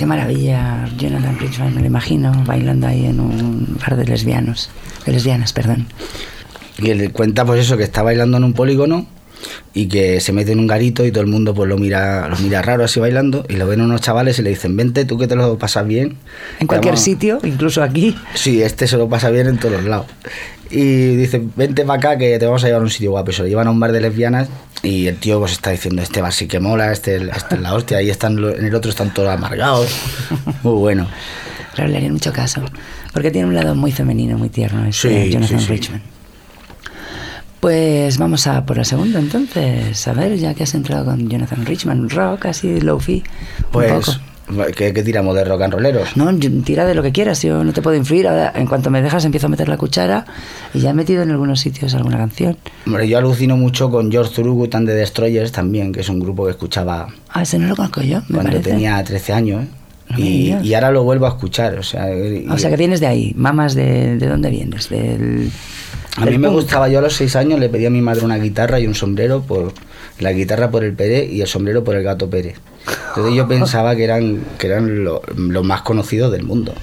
Qué 0.00 0.06
maravilla, 0.06 0.88
Jonathan 0.96 1.38
Richman, 1.38 1.74
me 1.74 1.82
lo 1.82 1.86
imagino 1.88 2.32
bailando 2.46 2.86
ahí 2.86 3.04
en 3.04 3.20
un 3.20 3.76
bar 3.82 3.98
de 3.98 4.06
lesbianos, 4.06 4.70
de 5.04 5.12
lesbianas, 5.12 5.52
perdón. 5.52 5.88
Y 6.78 6.88
él 6.88 7.12
cuenta 7.12 7.44
pues 7.44 7.60
eso, 7.60 7.76
que 7.76 7.82
está 7.82 8.02
bailando 8.02 8.38
en 8.38 8.44
un 8.44 8.54
polígono 8.54 9.04
y 9.74 9.88
que 9.88 10.18
se 10.22 10.32
mete 10.32 10.52
en 10.52 10.58
un 10.58 10.66
garito 10.66 11.04
y 11.04 11.12
todo 11.12 11.20
el 11.22 11.26
mundo 11.28 11.52
pues 11.54 11.68
lo 11.68 11.76
mira, 11.76 12.28
lo 12.30 12.36
mira 12.38 12.62
raro 12.62 12.82
así 12.84 12.98
bailando 12.98 13.44
y 13.50 13.56
lo 13.56 13.66
ven 13.66 13.82
unos 13.82 14.00
chavales 14.00 14.38
y 14.38 14.42
le 14.42 14.48
dicen, 14.48 14.74
vente 14.74 15.04
tú 15.04 15.18
que 15.18 15.26
te 15.26 15.36
lo 15.36 15.58
pasas 15.58 15.86
bien. 15.86 16.16
En 16.60 16.66
cualquier 16.66 16.94
Vamos- 16.94 17.04
sitio, 17.04 17.38
incluso 17.44 17.82
aquí. 17.82 18.16
Sí, 18.32 18.62
este 18.62 18.86
se 18.86 18.96
lo 18.96 19.06
pasa 19.06 19.28
bien 19.28 19.48
en 19.48 19.58
todos 19.58 19.84
lados. 19.84 20.06
Y 20.70 21.16
dice, 21.16 21.42
vente 21.56 21.84
para 21.84 21.98
acá 21.98 22.16
que 22.16 22.38
te 22.38 22.46
vamos 22.46 22.64
a 22.64 22.68
llevar 22.68 22.80
a 22.80 22.84
un 22.84 22.90
sitio 22.90 23.10
guapo. 23.10 23.32
Y 23.32 23.34
se 23.34 23.42
lo 23.42 23.48
llevan 23.48 23.66
a 23.66 23.70
un 23.70 23.80
bar 23.80 23.92
de 23.92 24.00
lesbianas 24.00 24.48
y 24.82 25.06
el 25.06 25.16
tío 25.18 25.38
pues 25.40 25.52
está 25.52 25.70
diciendo, 25.70 26.02
este 26.02 26.20
bar 26.22 26.32
sí 26.32 26.46
que 26.46 26.60
mola, 26.60 26.92
este, 26.92 27.16
este 27.16 27.54
es 27.56 27.60
la 27.60 27.74
hostia, 27.74 27.98
ahí 27.98 28.10
están, 28.10 28.38
en 28.38 28.64
el 28.64 28.74
otro 28.74 28.90
están 28.90 29.12
todos 29.12 29.28
amargados. 29.28 29.90
Muy 30.62 30.74
bueno. 30.74 31.06
Claro, 31.74 31.90
le 31.90 31.96
harían 31.98 32.12
mucho 32.14 32.32
caso. 32.32 32.62
Porque 33.12 33.30
tiene 33.30 33.46
un 33.48 33.54
lado 33.54 33.74
muy 33.76 33.92
femenino, 33.92 34.36
muy 34.36 34.48
tierno, 34.48 34.84
este 34.86 35.24
Sí, 35.26 35.30
Jonathan 35.32 35.60
sí, 35.60 35.66
sí. 35.66 35.70
Richman. 35.72 36.02
Pues 37.60 38.16
vamos 38.18 38.46
a 38.46 38.64
por 38.64 38.78
la 38.78 38.84
segunda 38.84 39.18
entonces. 39.18 40.08
A 40.08 40.12
ver, 40.14 40.36
ya 40.38 40.54
que 40.54 40.62
has 40.62 40.74
entrado 40.74 41.04
con 41.04 41.28
Jonathan 41.28 41.66
Richman, 41.66 42.08
rock, 42.08 42.46
así, 42.46 42.80
low-fi. 42.80 43.22
un 43.64 43.70
Pues, 43.70 43.92
poco. 44.06 44.18
¿Qué, 44.76 44.92
qué 44.92 45.02
tiramos 45.02 45.34
de 45.36 45.44
rock 45.44 45.62
and 45.62 45.72
rolleros? 45.74 46.16
No, 46.16 46.34
tira 46.64 46.84
de 46.86 46.94
lo 46.94 47.02
que 47.02 47.12
quieras, 47.12 47.42
yo 47.42 47.62
no 47.64 47.72
te 47.72 47.82
puedo 47.82 47.96
influir. 47.96 48.28
Ahora, 48.28 48.52
en 48.54 48.66
cuanto 48.66 48.90
me 48.90 49.02
dejas, 49.02 49.24
empiezo 49.24 49.46
a 49.46 49.50
meter 49.50 49.68
la 49.68 49.76
cuchara 49.76 50.24
y 50.74 50.80
ya 50.80 50.90
he 50.90 50.94
metido 50.94 51.22
en 51.22 51.30
algunos 51.30 51.60
sitios 51.60 51.94
alguna 51.94 52.16
canción. 52.18 52.56
Hombre, 52.86 53.08
yo 53.08 53.18
alucino 53.18 53.56
mucho 53.56 53.90
con 53.90 54.10
George 54.10 54.34
Thorogood 54.34 54.74
and 54.74 54.86
the 54.88 54.94
Destroyers 54.94 55.52
también, 55.52 55.92
que 55.92 56.00
es 56.00 56.08
un 56.08 56.20
grupo 56.20 56.44
que 56.44 56.50
escuchaba 56.52 57.08
Ah, 57.30 57.42
ese 57.42 57.58
no 57.58 57.68
lo 57.68 57.76
conozco 57.76 58.02
yo, 58.02 58.20
me 58.28 58.34
cuando 58.36 58.52
parece. 58.52 58.70
tenía 58.70 59.02
13 59.02 59.32
años. 59.32 59.64
y, 60.16 60.52
y 60.62 60.74
ahora 60.74 60.90
lo 60.90 61.04
vuelvo 61.04 61.26
a 61.26 61.28
escuchar. 61.30 61.78
O 61.78 61.82
sea, 61.84 62.12
y- 62.12 62.46
O 62.50 62.58
sea, 62.58 62.68
que 62.70 62.76
vienes 62.76 62.98
de 63.00 63.06
ahí. 63.06 63.32
Mamas, 63.36 63.74
de, 63.74 64.16
¿de 64.16 64.26
dónde 64.26 64.50
vienes? 64.50 64.88
Del, 64.88 65.50
A 66.16 66.26
mí 66.26 66.38
me 66.38 66.48
punk. 66.48 66.60
gustaba, 66.60 66.88
yo 66.88 66.98
a 66.98 67.02
los 67.02 67.14
seis 67.14 67.36
años 67.36 67.58
le 67.60 67.68
pedí 67.68 67.86
a 67.86 67.90
mi 67.90 68.00
madre 68.00 68.24
una 68.24 68.36
guitarra 68.38 68.80
y 68.80 68.86
un 68.86 68.94
sombrero, 68.94 69.42
por 69.42 69.72
la 70.18 70.32
guitarra 70.32 70.70
por 70.70 70.84
el 70.84 70.92
Pérez 70.92 71.30
y 71.30 71.40
el 71.40 71.46
sombrero 71.46 71.84
por 71.84 71.94
el 71.96 72.02
gato 72.02 72.28
Pérez. 72.28 72.56
Entonces 73.08 73.34
yo 73.34 73.46
pensaba 73.48 73.94
que 73.94 74.04
eran, 74.04 74.40
que 74.58 74.66
eran 74.66 75.04
lo- 75.04 75.22
los 75.36 75.64
más 75.64 75.82
conocidos 75.82 76.32
del 76.32 76.42
mundo. 76.44 76.74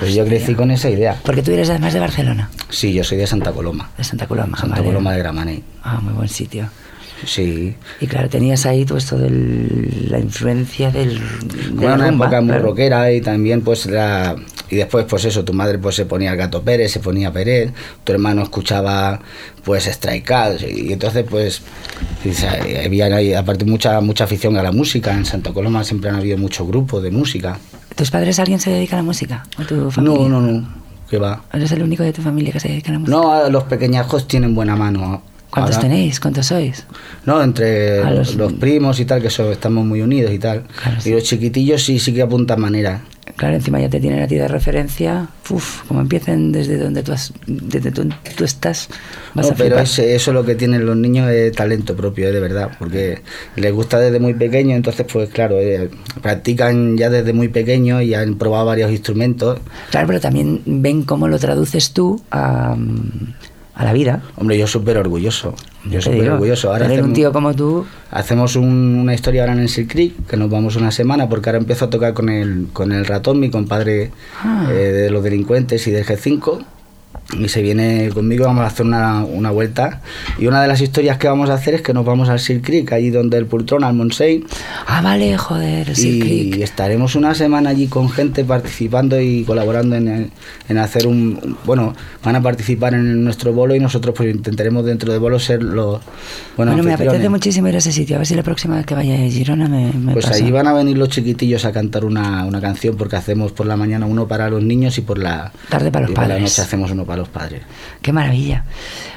Pues 0.00 0.14
yo 0.14 0.24
crecí 0.24 0.54
con 0.54 0.70
esa 0.70 0.90
idea. 0.90 1.16
Porque 1.24 1.42
tú 1.42 1.52
eres 1.52 1.70
además 1.70 1.94
de 1.94 2.00
Barcelona, 2.00 2.50
Sí, 2.68 2.92
yo 2.92 3.02
soy 3.04 3.18
de 3.18 3.26
Santa 3.26 3.52
Coloma, 3.52 3.90
de 3.96 4.04
Santa 4.04 4.26
Coloma. 4.26 4.56
Santa 4.58 4.76
vale. 4.76 4.86
Coloma 4.88 5.12
de 5.12 5.18
Gramenet. 5.18 5.62
Ah, 5.82 6.00
muy 6.02 6.12
buen 6.14 6.28
sitio. 6.28 6.68
Sí. 7.24 7.74
Y 8.00 8.06
claro, 8.06 8.28
tenías 8.28 8.66
ahí 8.66 8.84
todo 8.84 8.98
esto 8.98 9.16
de 9.16 9.30
la 10.10 10.18
influencia 10.18 10.90
del. 10.90 11.14
de 11.18 11.70
Bueno, 11.72 11.88
la 11.90 11.94
una 11.96 12.10
rumba, 12.10 12.26
época 12.26 12.40
muy 12.42 12.48
claro. 12.50 12.62
rockera 12.64 13.12
y 13.12 13.20
también 13.22 13.62
pues 13.62 13.86
la... 13.86 14.36
Y 14.70 14.76
después 14.76 15.06
pues 15.08 15.24
eso, 15.24 15.44
tu 15.44 15.52
madre 15.52 15.78
pues 15.78 15.94
se 15.94 16.06
ponía 16.06 16.30
el 16.32 16.36
gato 16.36 16.62
Pérez, 16.62 16.90
se 16.92 17.00
ponía 17.00 17.32
Pérez, 17.32 17.72
tu 18.04 18.12
hermano 18.12 18.42
escuchaba 18.42 19.20
pues 19.64 19.86
Strike 19.86 20.24
Cats 20.24 20.62
y 20.62 20.92
entonces 20.92 21.24
pues 21.28 21.62
y 22.24 22.76
había 22.84 23.06
ahí, 23.06 23.32
aparte 23.34 23.64
mucha 23.64 24.00
mucha 24.00 24.24
afición 24.24 24.56
a 24.56 24.62
la 24.62 24.72
música, 24.72 25.12
en 25.12 25.24
Santa 25.24 25.52
Coloma 25.52 25.84
siempre 25.84 26.10
han 26.10 26.16
habido 26.16 26.36
muchos 26.38 26.66
grupos 26.66 27.02
de 27.02 27.10
música. 27.10 27.58
¿Tus 27.94 28.10
padres 28.10 28.38
alguien 28.38 28.58
se 28.60 28.70
dedica 28.70 28.96
a 28.96 28.98
la 28.98 29.02
música? 29.04 29.44
¿O 29.58 29.62
tu 29.64 29.76
No, 29.76 29.90
familia? 29.90 30.28
no, 30.28 30.40
no, 30.40 30.68
que 31.08 31.18
va. 31.18 31.42
¿Eres 31.52 31.72
el 31.72 31.82
único 31.82 32.02
de 32.02 32.12
tu 32.12 32.20
familia 32.22 32.52
que 32.52 32.60
se 32.60 32.68
dedica 32.68 32.90
a 32.90 32.92
la 32.94 32.98
música? 32.98 33.16
No, 33.16 33.48
los 33.50 33.64
pequeñajos 33.64 34.26
tienen 34.28 34.54
buena 34.54 34.76
mano. 34.76 35.22
¿Cuántos 35.48 35.76
Ahora- 35.76 35.88
tenéis? 35.88 36.20
¿Cuántos 36.20 36.46
sois? 36.46 36.84
No, 37.24 37.40
entre 37.42 38.04
los, 38.14 38.34
los- 38.34 38.52
primos 38.54 39.00
y 39.00 39.04
tal, 39.06 39.22
que 39.22 39.30
so- 39.30 39.50
estamos 39.52 39.86
muy 39.86 40.02
unidos 40.02 40.32
y 40.32 40.38
tal. 40.38 40.64
Claro. 40.82 40.98
Y 41.04 41.10
los 41.12 41.22
chiquitillos 41.22 41.82
sí, 41.84 41.98
sí 41.98 42.12
que 42.12 42.20
apuntan 42.22 42.60
manera. 42.60 43.00
Claro, 43.34 43.56
encima 43.56 43.80
ya 43.80 43.90
te 43.90 44.00
tienen 44.00 44.22
a 44.22 44.26
ti 44.28 44.36
de 44.36 44.46
referencia. 44.48 45.28
Uf, 45.50 45.82
como 45.88 46.00
empiecen 46.00 46.52
desde 46.52 46.78
donde 46.78 47.02
tú, 47.02 47.12
has, 47.12 47.32
desde 47.46 47.90
tú, 47.90 48.08
tú 48.36 48.44
estás, 48.44 48.88
vas 49.34 49.46
No, 49.46 49.52
a 49.52 49.56
pero 49.56 49.78
ese- 49.78 50.14
eso 50.14 50.30
es 50.30 50.34
lo 50.34 50.44
que 50.44 50.54
tienen 50.54 50.86
los 50.86 50.96
niños 50.96 51.28
es 51.30 51.52
talento 51.52 51.94
propio, 51.96 52.28
eh, 52.28 52.32
de 52.32 52.40
verdad, 52.40 52.70
porque 52.78 53.22
les 53.56 53.72
gusta 53.74 53.98
desde 53.98 54.20
muy 54.20 54.32
pequeño, 54.34 54.74
entonces 54.76 55.04
pues 55.12 55.28
claro, 55.28 55.58
eh, 55.60 55.90
practican 56.22 56.96
ya 56.96 57.10
desde 57.10 57.32
muy 57.32 57.48
pequeño 57.48 58.00
y 58.00 58.14
han 58.14 58.36
probado 58.38 58.66
varios 58.66 58.90
instrumentos. 58.90 59.58
Claro, 59.90 60.06
pero 60.06 60.20
también 60.20 60.62
ven 60.64 61.02
cómo 61.02 61.28
lo 61.28 61.38
traduces 61.38 61.90
tú 61.92 62.22
a, 62.30 62.74
a 63.76 63.84
la 63.84 63.92
vida. 63.92 64.22
Hombre, 64.36 64.56
yo 64.58 64.66
súper 64.66 64.96
orgulloso, 64.98 65.54
yo 65.84 66.00
súper 66.00 66.30
orgulloso. 66.30 66.68
Ahora 66.72 66.86
tener 66.86 66.98
un 67.00 67.10
hacemos, 67.12 67.14
tío 67.16 67.32
como 67.32 67.54
tú, 67.54 67.86
hacemos 68.10 68.56
un- 68.56 68.96
una 69.00 69.14
historia 69.14 69.42
ahora 69.42 69.52
en 69.52 69.60
el 69.60 69.68
Silk 69.68 69.92
Creek, 69.92 70.26
que 70.26 70.36
nos 70.36 70.50
vamos 70.50 70.76
una 70.76 70.90
semana, 70.90 71.28
porque 71.28 71.50
ahora 71.50 71.58
empiezo 71.58 71.84
a 71.84 71.90
tocar 71.90 72.14
con 72.14 72.28
el, 72.30 72.68
con 72.72 72.90
el 72.92 73.04
ratón, 73.06 73.38
mi 73.38 73.50
compadre 73.50 74.10
Ah. 74.42 74.66
eh, 74.70 74.74
de 74.74 75.10
los 75.10 75.22
delincuentes 75.22 75.86
y 75.86 75.90
del 75.90 76.04
G5. 76.04 76.64
Y 77.40 77.48
se 77.48 77.60
viene 77.60 78.08
conmigo, 78.14 78.44
vamos 78.46 78.62
a 78.62 78.68
hacer 78.68 78.86
una, 78.86 79.24
una 79.24 79.50
vuelta. 79.50 80.00
Y 80.38 80.46
una 80.46 80.62
de 80.62 80.68
las 80.68 80.80
historias 80.80 81.18
que 81.18 81.26
vamos 81.26 81.50
a 81.50 81.54
hacer 81.54 81.74
es 81.74 81.82
que 81.82 81.92
nos 81.92 82.04
vamos 82.04 82.28
al 82.28 82.38
Silk 82.38 82.64
Creek, 82.64 82.92
allí 82.92 83.10
donde 83.10 83.36
el 83.36 83.46
Pultrón, 83.46 83.82
al 83.82 83.94
Montseny, 83.94 84.44
ah, 84.86 85.00
vale, 85.02 85.36
joder, 85.36 85.96
sí, 85.96 86.52
y 86.56 86.62
estaremos 86.62 87.16
una 87.16 87.34
semana 87.34 87.70
allí 87.70 87.88
con 87.88 88.08
gente 88.10 88.44
participando 88.44 89.20
y 89.20 89.42
colaborando 89.42 89.96
en, 89.96 90.06
el- 90.08 90.30
en 90.68 90.78
hacer 90.78 91.06
un, 91.08 91.56
bueno 91.64 91.94
van 92.22 92.36
a 92.36 92.42
participar 92.42 92.94
en 92.94 93.24
nuestro 93.24 93.52
bolo 93.52 93.74
y 93.74 93.80
nosotros 93.80 94.14
pues 94.16 94.34
intentaremos 94.34 94.84
dentro 94.84 95.10
del 95.12 95.20
bolo 95.20 95.38
ser 95.40 95.62
los 95.62 96.00
bueno, 96.56 96.72
Bueno, 96.72 96.82
me 96.84 96.94
apetece 96.94 97.28
muchísimo 97.28 97.68
ir 97.68 97.74
a 97.74 97.78
ese 97.78 97.92
sitio. 97.92 98.16
A 98.16 98.18
ver 98.18 98.26
si 98.26 98.34
la 98.34 98.42
próxima 98.42 98.76
vez 98.76 98.86
que 98.86 98.94
vaya 98.94 99.14
a 99.14 99.28
Girona 99.28 99.68
me, 99.68 99.92
me 99.92 100.12
pues 100.12 100.26
pasa. 100.26 100.36
allí 100.38 100.50
van 100.50 100.66
a 100.68 100.72
venir 100.72 100.96
los 100.96 101.08
chiquitillos 101.08 101.64
a 101.64 101.72
cantar 101.72 102.04
una, 102.04 102.44
una 102.44 102.60
canción 102.60 102.96
porque 102.96 103.16
hacemos 103.16 103.52
por 103.52 103.66
la 103.66 103.76
mañana 103.76 104.06
uno 104.06 104.26
para 104.28 104.48
los 104.48 104.62
niños 104.62 104.96
y 104.98 105.00
por 105.02 105.18
la 105.18 105.52
Tarde 105.68 105.90
para 105.90 106.02
los 106.06 106.12
y 106.12 106.14
por 106.14 106.22
la 106.24 106.28
padres. 106.34 106.42
noche 106.50 106.62
hacemos 106.62 106.90
uno 106.92 107.04
para 107.04 107.15
los 107.16 107.28
padres 107.28 107.62
Qué 108.02 108.12
maravilla. 108.12 108.64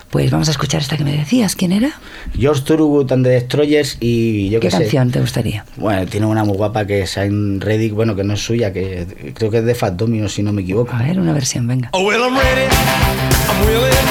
Pues 0.10 0.32
vamos 0.32 0.48
a 0.48 0.51
escuchar 0.51 0.82
esta 0.82 0.98
que 0.98 1.03
me 1.03 1.15
decías. 1.15 1.56
¿Quién 1.56 1.72
era? 1.72 1.91
George 2.36 2.63
Thorogood 2.63 3.12
and 3.12 3.24
the 3.24 3.29
Destroyers 3.29 3.98
y 4.00 4.50
yo 4.50 4.60
¿Qué 4.60 4.68
qué 4.68 4.72
sé 4.72 4.77
canción 4.79 5.12
te 5.12 5.20
gustaría? 5.22 5.65
bueno 5.77 6.08
tiene 6.08 6.25
una 6.25 6.44
muy 6.44 6.58
guapa 6.58 6.88
que 6.88 7.03
es 7.03 7.15
Shine 7.15 7.60
Reddick 7.60 7.94
bueno 7.94 8.15
que 8.15 8.24
no 8.24 8.34
es 8.34 8.39
suya 8.39 8.74
que 8.74 9.34
creo 9.36 9.51
que 9.51 9.60
es 9.60 9.65
de 9.65 9.75
Fat 9.75 9.94
Domino 9.94 10.27
si 10.27 10.41
no 10.41 10.51
me 10.51 10.63
equivoco 10.63 10.94
A 10.96 11.03
ver, 11.03 11.20
una 11.20 11.34
versión, 11.34 11.68
venga. 11.68 11.89
Oh, 11.94 12.03
well, 12.08 12.22
I'm 12.22 12.36
ready. 12.36 12.68
I'm 13.50 13.65
willing, 13.68 14.09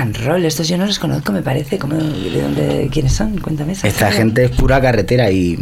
and. 0.00 0.16
Estos 0.44 0.68
yo 0.68 0.76
no 0.78 0.86
los 0.86 0.98
conozco, 0.98 1.32
me 1.32 1.42
parece. 1.42 1.78
¿Cómo, 1.78 1.94
¿De 1.96 2.42
dónde? 2.42 2.88
¿Quiénes 2.92 3.12
son? 3.12 3.38
Cuéntame. 3.38 3.72
esa 3.72 3.88
Esta 3.88 4.10
gente 4.10 4.44
es 4.44 4.50
pura 4.50 4.80
carretera 4.80 5.30
y, 5.30 5.58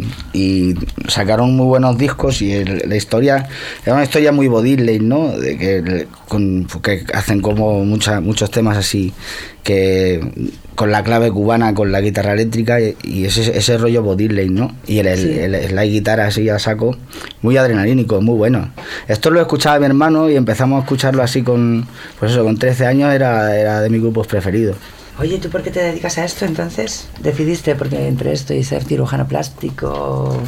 sacaron 1.07 1.55
muy 1.55 1.65
buenos 1.65 1.97
discos 1.97 2.41
y 2.41 2.51
el- 2.53 2.83
la 2.87 2.95
historia 2.95 3.47
es 3.85 3.91
una 3.93 4.03
historia 4.03 4.31
muy 4.31 4.47
bodile, 4.47 4.99
¿no? 4.99 5.29
De 5.37 5.57
que, 5.57 6.07
con- 6.27 6.65
que 6.81 7.03
hacen 7.13 7.41
como 7.41 7.83
mucha- 7.85 8.21
muchos 8.21 8.49
temas 8.51 8.77
así 8.77 9.13
que 9.63 10.21
con 10.75 10.91
la 10.91 11.03
clave 11.03 11.29
cubana, 11.31 11.73
con 11.73 11.91
la 11.91 11.99
guitarra 12.01 12.33
eléctrica 12.33 12.79
y, 12.79 12.95
y 13.03 13.25
ese, 13.25 13.57
ese 13.57 13.77
rollo 13.77 14.01
bodile, 14.01 14.47
¿no? 14.49 14.73
Y 14.87 14.99
el- 14.99 15.07
el- 15.07 15.75
la 15.75 15.83
guitarra 15.85 16.27
así 16.27 16.47
a 16.49 16.57
saco, 16.59 16.95
muy 17.41 17.57
adrenalínico, 17.57 18.21
muy 18.21 18.35
bueno. 18.35 18.71
Esto 19.07 19.29
lo 19.29 19.41
escuchaba 19.41 19.79
mi 19.79 19.85
hermano 19.85 20.29
y 20.29 20.35
empezamos 20.35 20.79
a 20.79 20.83
escucharlo 20.83 21.21
así 21.21 21.41
con, 21.43 21.85
pues 22.19 22.31
eso, 22.31 22.43
con 22.43 22.57
13 22.57 22.85
años 22.85 23.13
era, 23.13 23.57
era 23.59 23.81
de 23.81 23.89
mis 23.89 24.01
grupos 24.01 24.27
preferidos. 24.27 24.77
Oye, 25.19 25.37
¿tú 25.37 25.49
por 25.49 25.61
qué 25.63 25.69
te 25.69 25.81
dedicas 25.81 26.17
a 26.17 26.23
esto 26.23 26.45
entonces? 26.45 27.09
¿Decidiste 27.19 27.75
porque 27.75 28.07
entre 28.07 28.31
esto 28.31 28.53
y 28.53 28.63
ser 28.63 28.85
cirujano 28.85 29.27
plástico 29.27 30.41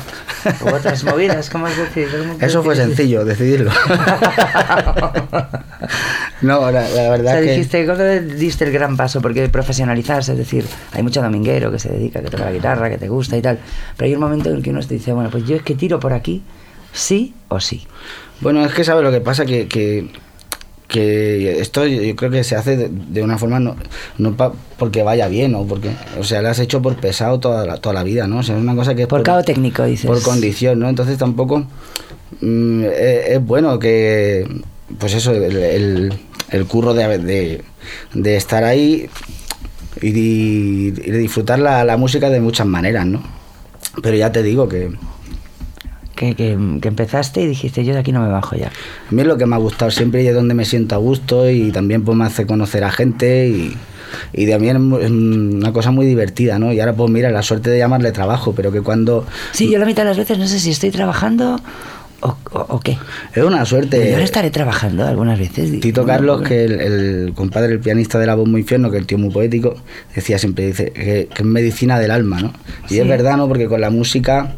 u 0.64 0.68
otras 0.74 1.04
movidas? 1.04 1.50
¿Cómo 1.50 1.66
has 1.66 1.76
decidido? 1.78 2.24
¿Cómo 2.24 2.36
Eso 2.40 2.64
fue 2.64 2.76
decidiste? 2.76 2.96
sencillo, 3.04 3.26
decidirlo. 3.26 3.72
no, 6.42 6.72
la, 6.72 6.82
la 6.82 6.88
O 6.88 6.94
sea, 6.94 7.10
verdad 7.12 7.42
que... 7.42 7.52
dijiste, 7.52 7.86
¿cómo 7.86 7.98
diste 8.02 8.64
el 8.66 8.72
gran 8.72 8.96
paso? 8.96 9.22
Porque 9.22 9.48
profesionalizarse, 9.50 10.32
es 10.32 10.38
decir, 10.38 10.66
hay 10.94 11.04
mucho 11.04 11.22
dominguero 11.22 11.70
que 11.72 11.80
se 11.80 11.90
dedica, 11.90 12.22
que 12.22 12.30
toca 12.30 12.46
la 12.46 12.52
guitarra, 12.54 12.90
que 12.90 12.98
te 12.98 13.10
gusta 13.10 13.36
y 13.38 13.42
tal. 13.42 13.60
Pero 13.98 14.08
hay 14.08 14.14
un 14.16 14.22
momento 14.22 14.50
en 14.50 14.56
el 14.56 14.64
que 14.64 14.70
uno 14.70 14.80
te 14.82 14.94
dice, 14.94 15.12
bueno, 15.12 15.30
pues 15.30 15.46
yo 15.46 15.58
es 15.58 15.64
que 15.64 15.76
tiro 15.76 16.00
por 16.00 16.14
aquí, 16.14 16.42
sí 16.94 17.34
o 17.50 17.60
sí. 17.60 17.86
Bueno, 18.40 18.66
es 18.66 18.74
que 18.74 18.84
sabes 18.84 19.04
lo 19.04 19.12
que 19.12 19.22
pasa 19.22 19.46
que, 19.46 19.68
que, 19.68 20.10
que 20.92 21.62
esto 21.62 21.88
yo 21.88 22.16
creo 22.18 22.30
que 22.30 22.44
se 22.44 22.56
hace 22.58 22.76
de, 22.76 22.90
de 22.92 23.24
una 23.24 23.38
forma 23.38 23.60
no, 23.60 23.78
no 24.18 24.36
pa- 24.36 24.52
porque 24.78 25.04
vaya 25.04 25.28
bien 25.30 25.56
o 25.56 25.66
porque, 25.66 25.90
o 26.20 26.24
sea, 26.24 26.42
lo 26.42 26.50
has 26.50 26.60
hecho 26.60 26.82
por 26.82 26.98
pesado 26.98 27.40
toda 27.40 27.66
la, 27.66 27.78
toda 27.78 27.94
la 27.94 28.04
vida, 28.04 28.28
¿no? 28.28 28.40
O 28.40 28.44
sea, 28.44 28.56
es 28.58 28.62
una 28.62 28.76
cosa 28.76 28.94
que 28.94 29.04
es 29.04 29.08
Por 29.08 29.24
cabo 29.24 29.42
técnico, 29.44 29.84
dices. 29.86 30.06
por 30.06 30.22
condición, 30.22 30.80
¿no? 30.80 30.90
Entonces 30.90 31.18
tampoco 31.18 31.66
mm, 32.42 32.84
es, 32.84 33.28
es 33.30 33.46
bueno 33.46 33.80
que, 33.80 34.46
pues 35.00 35.14
eso, 35.14 35.32
el, 35.32 35.56
el- 35.58 36.14
el 36.52 36.66
curro 36.66 36.94
de, 36.94 37.18
de, 37.18 37.62
de 38.14 38.36
estar 38.36 38.66
ahí 38.66 39.08
y, 40.02 40.08
y 40.10 40.92
de 40.92 41.18
disfrutar 41.18 41.60
la, 41.60 41.86
la 41.86 41.96
música 41.98 42.30
de 42.30 42.42
muchas 42.42 42.68
maneras, 42.68 43.06
¿no? 43.06 43.24
Pero 44.02 44.18
ya 44.18 44.32
te 44.32 44.44
digo 44.44 44.68
que 44.68 44.92
Que, 46.22 46.36
que, 46.36 46.56
que 46.80 46.88
empezaste 46.88 47.42
y 47.42 47.48
dijiste, 47.48 47.84
yo 47.84 47.94
de 47.96 48.00
aquí 48.02 48.12
no 48.12 48.22
me 48.22 48.30
bajo 48.30 48.56
ya. 48.56 48.68
a 48.68 49.12
mí 49.12 49.22
es 49.24 49.28
lo 49.28 49.40
que 49.40 49.48
me 49.48 49.56
ha 49.56 49.58
gustado 49.58 49.90
siempre 49.90 50.22
y 50.22 50.28
es 50.28 50.36
donde 50.36 50.54
me 50.54 50.66
siento 50.66 50.94
a 50.94 51.00
gusto 51.00 51.50
y 51.50 51.72
también 51.72 52.04
pues 52.04 52.16
me 52.16 52.26
hace 52.26 52.46
conocer 52.46 52.84
a 52.84 52.92
gente 52.92 53.48
y, 53.50 53.76
y 54.32 54.48
también 54.48 54.94
es 55.02 55.10
una 55.10 55.74
cosa 55.74 55.90
muy 55.90 56.06
divertida, 56.06 56.60
¿no? 56.60 56.72
Y 56.74 56.80
ahora 56.80 56.94
pues 56.94 57.10
mira, 57.10 57.32
la 57.32 57.42
suerte 57.42 57.72
de 57.72 57.80
llamarle 57.80 58.12
trabajo, 58.12 58.54
pero 58.54 58.72
que 58.72 58.82
cuando... 58.82 59.26
Sí, 59.52 59.68
yo 59.72 59.80
la 59.80 59.88
mitad 59.88 60.04
de 60.04 60.10
las 60.10 60.18
veces 60.18 60.38
no 60.38 60.46
sé 60.46 60.60
si 60.60 60.70
estoy 60.70 60.92
trabajando 60.92 61.60
o, 62.20 62.28
o- 62.52 62.66
o 62.70 62.80
qué. 62.82 63.00
Es 63.34 63.44
una 63.44 63.66
suerte... 63.66 63.98
Yo 64.06 64.12
ahora 64.14 64.24
estaré 64.24 64.52
trabajando 64.52 65.08
algunas 65.08 65.40
veces. 65.40 65.80
Tito 65.80 66.06
Carlos, 66.06 66.44
que 66.44 66.66
el, 66.66 66.80
el 66.82 67.34
compadre, 67.34 67.74
el 67.74 67.80
pianista 67.80 68.20
de 68.20 68.28
la 68.28 68.36
voz 68.36 68.48
muy 68.48 68.62
infierno, 68.62 68.92
que 68.92 68.98
el 69.00 69.08
tío 69.08 69.18
muy 69.18 69.32
poético, 69.32 69.74
decía 70.14 70.38
siempre, 70.38 70.68
dice, 70.68 70.92
que, 70.92 71.30
que 71.34 71.42
es 71.42 71.46
medicina 71.46 71.98
del 72.00 72.12
alma, 72.12 72.40
¿no? 72.42 72.54
Y 72.86 72.94
Sí. 72.94 73.00
es 73.00 73.08
verdad, 73.08 73.38
¿no? 73.38 73.48
Porque 73.48 73.66
con 73.68 73.82
la 73.82 73.90
música, 73.90 74.54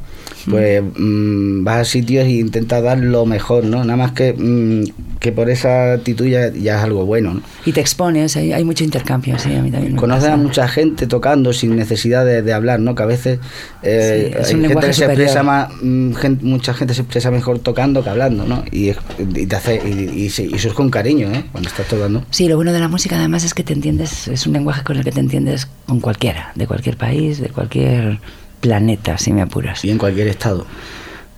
pues 0.50 0.84
mm, 0.98 1.64
vas 1.64 1.78
a 1.78 1.86
sitios 1.86 2.26
e 2.26 2.32
intentas 2.32 2.84
dar 2.84 3.00
lo 3.00 3.26
mejor, 3.26 3.64
¿no? 3.64 3.84
Nada 3.84 3.96
más 3.98 4.12
que, 4.12 4.34
mm, 4.34 5.20
que 5.20 5.32
por 5.32 5.50
esa 5.50 5.94
actitud 5.94 6.26
ya, 6.26 6.52
ya 6.52 6.78
es 6.78 6.84
algo 6.84 7.06
bueno, 7.06 7.36
¿no? 7.36 7.42
Y 7.66 7.72
te 7.72 7.80
expones, 7.80 8.36
hay, 8.36 8.52
hay 8.52 8.66
mucho 8.66 8.84
intercambio, 8.84 9.40
sí, 9.40 9.54
a 9.56 9.62
mí 9.62 9.72
también. 9.72 9.94
me 9.94 10.00
Conoces 10.00 10.30
a 10.30 10.36
mucha 10.38 10.68
gente 10.68 11.08
tocando 11.08 11.54
sin 11.54 11.76
necesidad 11.78 12.26
de, 12.26 12.42
de 12.42 12.54
hablar, 12.54 12.80
¿no? 12.82 12.94
Que 12.96 13.04
a 13.04 13.06
veces 13.06 13.40
eh, 13.84 14.32
Sí, 14.34 14.40
es 14.42 14.48
hay 14.50 14.56
un 14.56 14.62
gente 14.62 14.68
lenguaje 14.68 14.88
que 14.88 14.94
se 14.94 15.02
superior. 15.02 15.22
expresa 15.24 15.44
más, 15.44 15.70
mm, 15.82 16.14
mucha 16.42 16.74
gente 16.74 16.94
se 16.94 17.02
expresa 17.02 17.32
mejor 17.32 17.60
tocando 17.60 18.04
que 18.04 18.10
hablando, 18.10 18.46
¿no? 18.46 18.64
Y, 18.72 18.90
es- 18.90 18.98
y 19.36 19.46
te 19.46 19.56
hace 19.56 19.76
y, 19.86 20.24
y 20.26 20.30
se- 20.30 20.44
y 20.44 20.60
surge 20.60 20.82
un 20.82 20.90
cariño, 20.90 21.32
¿eh? 21.34 21.46
Cuando 21.54 21.70
estás 21.70 21.88
tocando. 21.88 22.24
Sí, 22.32 22.50
lo 22.50 22.58
bueno 22.58 22.74
de 22.74 22.80
la 22.82 22.90
música 22.90 23.16
además 23.18 23.46
es 23.46 23.54
que 23.54 23.64
te 23.64 23.72
entiendes, 23.74 24.28
es 24.28 24.46
un 24.46 24.54
lenguaje 24.54 24.84
con 24.84 24.98
el 24.98 25.04
que 25.06 25.12
te 25.12 25.22
entiendes 25.22 25.68
con 25.86 26.02
cualquiera, 26.02 26.52
de 26.56 26.68
cualquier 26.68 26.98
país, 26.98 27.40
de 27.40 27.48
cualquier 27.50 28.20
planeta, 28.64 29.18
si 29.18 29.34
me 29.34 29.42
apuras. 29.42 29.84
Y 29.84 29.92
en 29.92 29.98
cualquier 29.98 30.30
estado. 30.30 30.66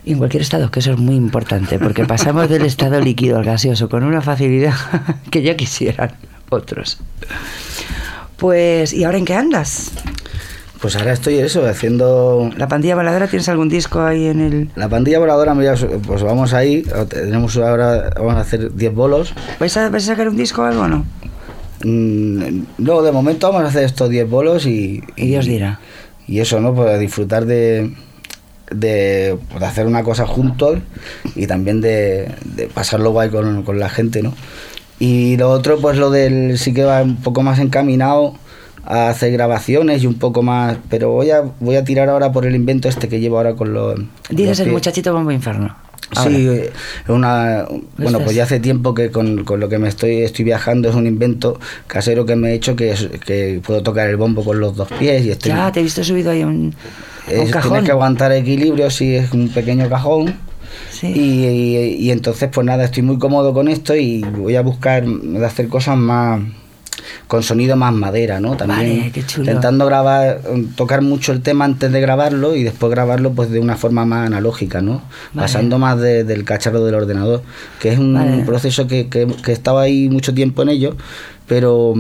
Y 0.06 0.12
en 0.12 0.20
cualquier 0.20 0.44
estado, 0.44 0.70
que 0.70 0.80
eso 0.80 0.92
es 0.92 1.00
muy 1.00 1.16
importante, 1.16 1.80
porque 1.80 2.06
pasamos 2.06 2.48
del 2.48 2.64
estado 2.64 3.02
líquido 3.02 3.40
al 3.40 3.44
gaseoso 3.44 3.90
con 3.90 4.04
una 4.04 4.22
facilidad 4.22 4.76
que 5.32 5.42
ya 5.42 5.58
quisieran 5.58 6.12
otros. 6.50 7.00
Pues, 8.38 8.94
¿y 8.94 9.04
ahora 9.06 9.18
en 9.18 9.26
qué 9.26 9.34
andas? 9.34 9.92
Pues 10.80 10.96
ahora 10.96 11.14
estoy 11.14 11.40
eso, 11.40 11.66
haciendo 11.66 12.52
¿La 12.58 12.68
pandilla 12.68 12.94
baladora 12.94 13.28
tienes 13.28 13.50
algún 13.50 13.70
disco 13.70 14.02
ahí 14.02 14.28
en 14.28 14.42
el...? 14.42 14.70
la 14.76 14.88
pandilla 14.88 15.18
voladora, 15.18 15.56
pues 16.06 16.22
vamos 16.22 16.54
ahí, 16.54 16.84
tenemos 17.10 17.58
ahora, 17.58 18.12
vamos 18.16 18.36
a 18.36 18.42
hacer 18.42 18.76
10 18.76 18.94
bolos. 18.94 19.34
¿Vais 19.60 19.76
a, 19.78 19.90
vais 19.90 20.04
a 20.04 20.08
sacar 20.08 20.30
un 20.30 20.38
disco 20.38 20.62
o 20.62 20.66
algo 20.66 20.82
o 20.82 20.88
no? 20.88 21.06
Mm, 21.84 22.66
no, 22.78 23.02
de 23.02 23.12
momento 23.12 23.48
vamos 23.48 23.64
a 23.64 23.70
hacer 23.70 23.86
estos 23.86 24.12
10 24.12 24.30
bolos 24.30 24.68
y... 24.68 25.04
Y 25.16 25.26
Dios 25.26 25.48
dirá. 25.48 25.80
Y 25.80 26.05
eso, 26.28 26.60
¿no? 26.60 26.74
Pues 26.74 27.00
disfrutar 27.00 27.46
de, 27.46 27.92
de, 28.72 29.38
pues, 29.50 29.60
de 29.60 29.66
hacer 29.66 29.88
una 29.88 30.04
cosa 30.04 30.26
juntos 30.26 30.80
y 31.36 31.48
también 31.48 31.82
de, 31.82 32.32
de 32.44 32.68
pasarlo 32.68 33.12
guay 33.12 33.30
con, 33.30 33.64
con 33.64 33.80
la 33.80 33.90
gente, 33.90 34.22
¿no? 34.22 34.34
Y 35.00 35.38
lo 35.38 35.52
otro, 35.52 35.80
pues 35.80 35.98
lo 35.98 36.10
del 36.10 36.58
sí 36.58 36.74
que 36.74 36.84
va 36.84 37.04
un 37.04 37.18
poco 37.18 37.42
más 37.42 37.60
encaminado 37.60 38.36
a 38.86 39.10
hacer 39.10 39.32
grabaciones 39.32 40.04
y 40.04 40.08
un 40.08 40.16
poco 40.16 40.42
más... 40.42 40.78
Pero 40.90 41.12
voy 41.12 41.32
a, 41.32 41.42
voy 41.60 41.76
a 41.76 41.84
tirar 41.84 42.08
ahora 42.08 42.32
por 42.32 42.46
el 42.46 42.56
invento 42.56 42.88
este 42.88 43.10
que 43.10 43.20
llevo 43.20 43.38
ahora 43.38 43.56
con 43.56 43.74
los... 43.74 44.00
Diles 44.30 44.60
los 44.60 44.68
el 44.68 44.72
muchachito 44.72 45.14
bombo 45.14 45.32
inferno. 45.32 45.76
Ahora. 46.16 46.30
Sí, 46.30 46.48
eh, 46.48 46.72
una, 47.08 47.66
bueno, 47.98 48.20
pues 48.20 48.36
ya 48.36 48.44
hace 48.44 48.60
tiempo 48.60 48.94
que 48.94 49.10
con, 49.12 49.44
con 49.44 49.60
lo 49.60 49.68
que 49.70 49.80
me 49.80 49.88
estoy, 49.88 50.18
estoy 50.22 50.46
viajando 50.46 50.88
es 50.90 50.96
un 50.96 51.08
invento 51.08 51.60
casero 51.88 52.26
que 52.26 52.36
me 52.36 52.52
he 52.52 52.54
hecho 52.54 52.76
que, 52.76 52.92
es- 52.92 53.10
que 53.26 53.60
puedo 53.66 53.82
tocar 53.82 54.08
el 54.10 54.16
bombo 54.18 54.44
con 54.44 54.60
los 54.60 54.76
dos 54.76 54.88
pies 55.00 55.26
y 55.26 55.32
estoy... 55.32 55.52
Ya, 55.52 55.72
te 55.72 55.80
he 55.80 55.84
visto 55.84 56.04
subido 56.04 56.32
ahí 56.32 56.44
un, 56.44 56.76
a 57.28 57.32
un 57.34 57.40
es- 57.48 57.52
cajón. 57.52 57.72
Tienes 57.72 57.86
que 57.86 57.92
aguantar 57.92 58.32
equilibrio 58.34 58.90
si 58.92 59.16
es 59.16 59.32
un 59.32 59.50
pequeño 59.50 59.90
cajón. 59.90 60.36
Sí. 60.92 61.08
Y, 61.08 61.46
y- 61.48 61.96
y 62.08 62.12
entonces, 62.12 62.50
pues 62.54 62.66
nada, 62.66 62.84
estoy 62.86 63.02
muy 63.04 63.18
cómodo 63.18 63.54
con 63.54 63.68
esto 63.68 63.96
y 63.96 64.22
voy 64.22 64.56
a 64.56 64.62
buscar 64.62 65.06
de 65.06 65.46
hacer 65.46 65.68
cosas 65.70 65.98
más 65.98 66.40
con 67.28 67.44
sonido 67.44 67.76
más 67.76 67.94
madera, 67.94 68.40
¿no? 68.40 68.56
También 68.58 68.98
Vale, 69.00 69.12
qué 69.12 69.26
chulo. 69.26 69.46
intentando 69.46 69.86
grabar, 69.86 70.42
tocar 70.76 71.02
mucho 71.02 71.32
el 71.32 71.42
tema 71.42 71.66
antes 71.66 71.92
de 71.92 72.02
grabarlo 72.02 72.56
y 72.56 72.64
después 72.64 72.90
grabarlo 72.92 73.32
pues 73.34 73.50
de 73.50 73.60
una 73.60 73.76
forma 73.78 74.06
más 74.06 74.28
analógica, 74.28 74.82
¿no? 74.82 75.02
Vale. 75.34 75.46
Pasando 75.48 75.80
más 75.80 76.00
de- 76.00 76.24
del 76.24 76.44
cacharro 76.44 76.84
del 76.84 76.96
ordenador, 76.96 77.42
que 77.80 77.94
es 77.94 78.00
un 78.00 78.14
Vale. 78.14 78.44
proceso 78.46 78.88
que, 78.88 79.08
que, 79.08 79.28
que 79.44 79.52
estaba 79.52 79.82
ahí 79.84 80.10
mucho 80.10 80.34
tiempo 80.34 80.62
en 80.64 80.70
ello, 80.70 80.96
pero 81.48 81.94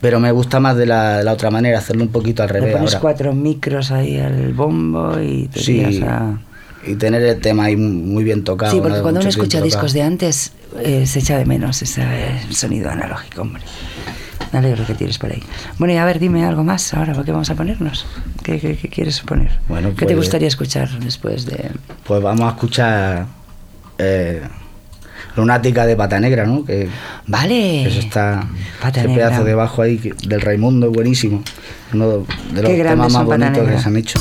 pero 0.00 0.18
me 0.18 0.32
gusta 0.32 0.58
más 0.58 0.76
de 0.76 0.84
la, 0.86 1.18
de 1.18 1.24
la 1.24 1.32
otra 1.32 1.50
manera, 1.52 1.78
hacerlo 1.78 2.02
un 2.02 2.08
poquito 2.10 2.42
al 2.42 2.48
Le 2.48 2.54
revés 2.54 2.72
pones 2.74 2.90
ahora. 2.94 3.00
cuatro 3.00 3.32
micros 3.34 3.92
ahí 3.92 4.18
al 4.18 4.52
bombo 4.52 5.20
y 5.20 5.46
te 5.46 5.60
Sí, 5.60 5.74
tiras 5.78 6.02
a... 6.10 6.38
y 6.86 6.94
tener 6.96 7.22
el 7.22 7.40
tema 7.40 7.64
ahí 7.64 7.76
muy 7.76 8.24
bien 8.24 8.44
tocado. 8.44 8.72
Sí, 8.72 8.78
porque 8.80 8.96
¿no? 8.96 9.02
cuando 9.02 9.20
uno 9.20 9.26
Mucho 9.28 9.38
tiempo 9.40 9.54
escucha 9.54 9.64
discos 9.64 9.92
de 9.92 10.02
antes, 10.02 10.52
eh, 10.80 11.06
se 11.06 11.18
echa 11.20 11.38
de 11.38 11.44
menos 11.44 11.80
ese 11.82 12.02
sonido 12.50 12.90
analógico, 12.90 13.42
hombre. 13.42 13.62
Me 14.52 14.58
alegro 14.58 14.84
que 14.86 14.94
tires 14.94 15.16
por 15.18 15.30
ahí. 15.32 15.42
Bueno, 15.78 15.94
y 15.94 15.96
a 15.96 16.04
ver, 16.04 16.18
dime 16.18 16.44
algo 16.44 16.62
más 16.62 16.92
ahora, 16.92 17.14
¿por 17.14 17.24
qué 17.24 17.32
vamos 17.32 17.48
a 17.48 17.54
ponernos? 17.54 18.04
¿Qué, 18.42 18.58
qué- 18.60 18.76
qué 18.76 18.88
quieres 18.88 19.20
poner? 19.20 19.50
Bueno, 19.68 19.90
¿Qué 19.90 20.04
te 20.04 20.14
pues- 20.14 20.16
gustaría 20.26 20.48
escuchar 20.48 20.90
después 20.98 21.46
de...? 21.46 21.70
Pues 22.04 22.22
vamos 22.22 22.42
a 22.42 22.48
escuchar 22.50 23.26
eh, 23.98 24.42
Lunática 25.36 25.86
de 25.86 25.96
Pata 25.96 26.20
Negra, 26.20 26.44
¿no? 26.44 26.64
Que 26.66 26.88
Vale. 27.26 27.86
eso 27.86 28.00
está, 28.00 28.46
Pata 28.82 29.00
ese 29.00 29.08
Negra. 29.08 29.28
pedazo 29.28 29.44
de 29.44 29.54
bajo 29.54 29.80
ahí 29.80 29.96
que- 29.96 30.12
del 30.26 30.40
Raimundo 30.42 30.88
es 30.88 30.92
buenísimo. 30.92 31.42
Uno 31.94 32.26
de 32.52 32.62
los 32.62 32.72
temas 32.72 33.12
más 33.12 33.24
bonitos 33.24 33.66
que 33.66 33.78
se 33.78 33.88
han 33.88 33.96
hecho. 33.96 34.18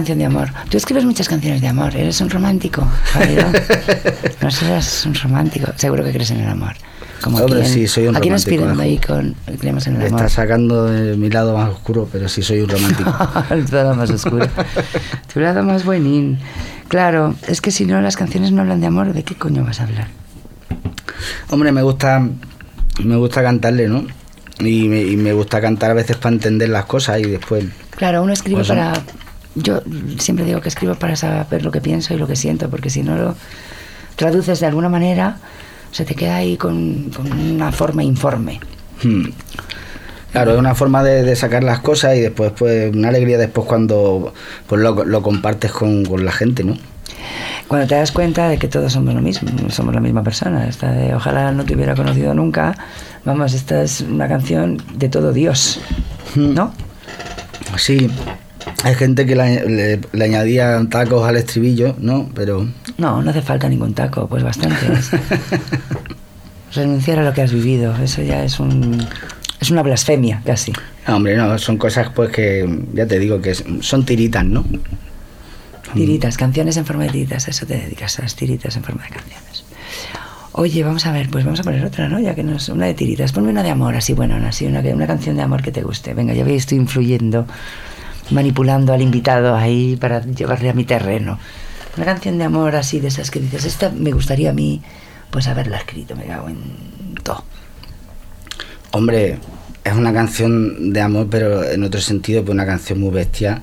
Canción 0.00 0.18
de 0.18 0.24
amor. 0.24 0.48
Tú 0.70 0.76
escribes 0.78 1.04
muchas 1.04 1.28
canciones 1.28 1.60
de 1.60 1.68
amor. 1.68 1.94
¿Eres 1.94 2.20
un 2.20 2.30
romántico? 2.30 2.86
No 4.42 4.50
serás 4.50 5.04
un 5.04 5.14
romántico. 5.14 5.70
Seguro 5.76 6.02
que 6.02 6.12
crees 6.12 6.30
en 6.30 6.40
el 6.40 6.48
amor. 6.48 6.72
Como 7.22 7.36
Hombre, 7.36 7.60
quién- 7.60 7.72
sí, 7.72 7.86
soy 7.86 8.06
un 8.06 8.16
¿A 8.16 8.20
quién 8.20 8.34
¿eh? 8.34 8.76
ahí 8.80 8.96
con 8.98 9.34
creemos 9.58 9.86
en 9.86 9.96
el 9.96 10.06
amor? 10.06 10.20
está 10.20 10.28
sacando 10.30 10.86
de 10.86 11.16
mi 11.18 11.28
lado 11.28 11.54
más 11.56 11.68
oscuro, 11.68 12.08
pero 12.10 12.28
sí 12.30 12.42
soy 12.42 12.60
un 12.60 12.70
romántico. 12.70 13.12
tu 13.68 13.74
lado 13.76 13.94
más 13.94 14.08
oscuro. 14.10 14.48
tu 15.32 15.40
lado 15.40 15.62
más 15.62 15.84
buenín. 15.84 16.38
Claro, 16.88 17.34
es 17.46 17.60
que 17.60 17.70
si 17.70 17.84
no 17.84 18.00
las 18.00 18.16
canciones 18.16 18.52
no 18.52 18.62
hablan 18.62 18.80
de 18.80 18.86
amor, 18.86 19.12
¿de 19.12 19.22
qué 19.22 19.34
coño 19.34 19.62
vas 19.64 19.80
a 19.80 19.84
hablar? 19.84 20.08
Hombre, 21.50 21.72
me 21.72 21.82
gusta, 21.82 22.26
me 23.04 23.16
gusta 23.16 23.42
cantarle, 23.42 23.86
¿no? 23.86 24.06
Y 24.58 24.88
me, 24.88 25.02
y 25.02 25.16
me 25.16 25.32
gusta 25.34 25.60
cantar 25.60 25.90
a 25.90 25.94
veces 25.94 26.16
para 26.16 26.34
entender 26.34 26.70
las 26.70 26.86
cosas 26.86 27.20
y 27.20 27.24
después... 27.24 27.64
Claro, 27.96 28.22
uno 28.22 28.32
escribe 28.32 28.56
Pues 28.58 28.68
para... 28.68 28.94
Yo 29.54 29.80
siempre 30.18 30.44
digo 30.44 30.60
que 30.60 30.68
escribo 30.68 30.94
para 30.94 31.16
saber 31.16 31.64
lo 31.64 31.70
que 31.70 31.80
pienso 31.80 32.14
y 32.14 32.18
lo 32.18 32.26
que 32.26 32.36
siento, 32.36 32.70
porque 32.70 32.90
si 32.90 33.02
no 33.02 33.16
lo 33.16 33.34
traduces 34.16 34.60
de 34.60 34.66
alguna 34.66 34.88
manera, 34.88 35.38
se 35.90 36.04
te 36.04 36.14
queda 36.14 36.36
ahí 36.36 36.56
con, 36.56 37.10
con 37.10 37.32
una 37.32 37.72
forma 37.72 38.04
informe. 38.04 38.60
hmm. 39.02 39.24
Claro, 40.32 40.52
es 40.52 40.58
una 40.58 40.76
forma 40.76 41.02
de, 41.02 41.24
de 41.24 41.34
sacar 41.34 41.64
las 41.64 41.80
cosas 41.80 42.16
y 42.16 42.20
después, 42.20 42.52
pues, 42.56 42.94
una 42.94 43.08
alegría 43.08 43.36
después 43.36 43.66
cuando 43.66 44.32
pues, 44.68 44.80
lo, 44.80 45.04
lo 45.04 45.22
compartes 45.22 45.72
con, 45.72 46.04
con 46.04 46.24
la 46.24 46.30
gente, 46.30 46.62
¿no? 46.62 46.76
Cuando 47.66 47.88
te 47.88 47.96
das 47.96 48.12
cuenta 48.12 48.48
de 48.48 48.58
que 48.58 48.68
todos 48.68 48.92
somos 48.92 49.12
lo 49.14 49.20
mismo, 49.20 49.48
somos 49.70 49.92
la 49.92 50.00
misma 50.00 50.22
persona. 50.22 50.68
Esta 50.68 50.92
de 50.92 51.14
ojalá 51.14 51.50
no 51.50 51.64
te 51.64 51.74
hubiera 51.74 51.96
conocido 51.96 52.32
nunca, 52.34 52.76
vamos, 53.24 53.54
esta 53.54 53.82
es 53.82 54.02
una 54.02 54.28
canción 54.28 54.80
de 54.94 55.08
todo 55.08 55.32
Dios, 55.32 55.80
¿no? 56.36 56.72
Sí, 57.76 58.08
hay 58.84 58.94
gente 58.94 59.26
que 59.26 59.36
le, 59.36 59.66
le- 59.68 60.00
le 60.12 60.24
añadía 60.24 60.80
tacos 60.90 61.28
al 61.28 61.36
estribillo, 61.36 61.94
¿no? 61.98 62.28
Pero 62.34 62.66
No, 62.98 63.22
no 63.22 63.30
hace 63.30 63.42
falta 63.42 63.68
ningún 63.68 63.94
taco, 63.94 64.26
pues 64.28 64.42
bastantes. 64.42 65.10
Renunciar 66.74 67.18
a 67.18 67.24
lo 67.24 67.32
que 67.32 67.42
has 67.42 67.52
vivido, 67.52 67.94
eso 68.02 68.22
ya 68.22 68.44
es 68.44 68.60
un 68.60 69.04
es 69.60 69.70
una 69.70 69.82
blasfemia 69.82 70.40
casi. 70.46 70.72
No, 71.06 71.16
hombre, 71.16 71.36
no, 71.36 71.58
son 71.58 71.76
cosas 71.76 72.08
pues 72.14 72.30
que, 72.30 72.84
ya 72.94 73.06
te 73.06 73.18
digo, 73.18 73.40
que 73.40 73.54
son 73.54 74.04
tiritas, 74.06 74.44
¿no? 74.44 74.64
Tiritas, 75.92 76.36
canciones 76.36 76.76
en 76.76 76.86
forma 76.86 77.02
de 77.04 77.10
tiritas, 77.10 77.48
a 77.48 77.50
eso 77.50 77.66
te 77.66 77.76
dedicas, 77.76 78.18
a 78.18 78.22
las 78.22 78.36
tiritas 78.36 78.76
en 78.76 78.84
forma 78.84 79.02
de 79.02 79.10
canciones. 79.10 79.64
Oye, 80.52 80.82
vamos 80.84 81.04
a 81.06 81.12
ver, 81.12 81.28
pues 81.28 81.44
vamos 81.44 81.60
a 81.60 81.64
poner 81.64 81.84
otra, 81.84 82.08
¿no? 82.08 82.20
Ya 82.20 82.34
que 82.34 82.42
no 82.44 82.56
es 82.56 82.68
una 82.68 82.86
de 82.86 82.94
tiritas, 82.94 83.32
ponme 83.32 83.50
una 83.50 83.62
de 83.64 83.70
amor, 83.70 83.96
así, 83.96 84.12
bueno, 84.14 84.36
así, 84.46 84.66
una, 84.66 84.82
que- 84.82 84.94
una 84.94 85.06
canción 85.06 85.36
de 85.36 85.42
amor 85.42 85.62
que 85.62 85.72
te 85.72 85.82
guste. 85.82 86.14
Venga, 86.14 86.32
ya 86.32 86.44
veis, 86.44 86.62
estoy 86.62 86.78
influyendo, 86.78 87.46
manipulando 88.30 88.92
al 88.92 89.02
invitado 89.02 89.54
ahí 89.56 89.96
para 89.96 90.20
llevarle 90.24 90.70
a 90.70 90.74
mi 90.74 90.84
terreno. 90.84 91.38
Una 91.96 92.06
canción 92.06 92.38
de 92.38 92.44
amor 92.44 92.76
así, 92.76 93.00
de 93.00 93.08
esas 93.08 93.30
que 93.30 93.40
dices, 93.40 93.64
esta 93.64 93.90
me 93.90 94.12
gustaría 94.12 94.50
a 94.50 94.52
mí, 94.52 94.80
pues 95.30 95.48
haberla 95.48 95.78
escrito, 95.78 96.14
me 96.16 96.24
cago 96.26 96.48
en 96.48 96.58
todo. 97.22 97.44
Hombre, 98.92 99.38
es 99.84 99.92
una 99.94 100.12
canción 100.12 100.92
de 100.92 101.00
amor, 101.00 101.28
pero 101.30 101.64
en 101.64 101.82
otro 101.84 102.00
sentido, 102.00 102.42
pues 102.44 102.54
una 102.54 102.66
canción 102.66 103.00
muy 103.00 103.10
bestia. 103.10 103.62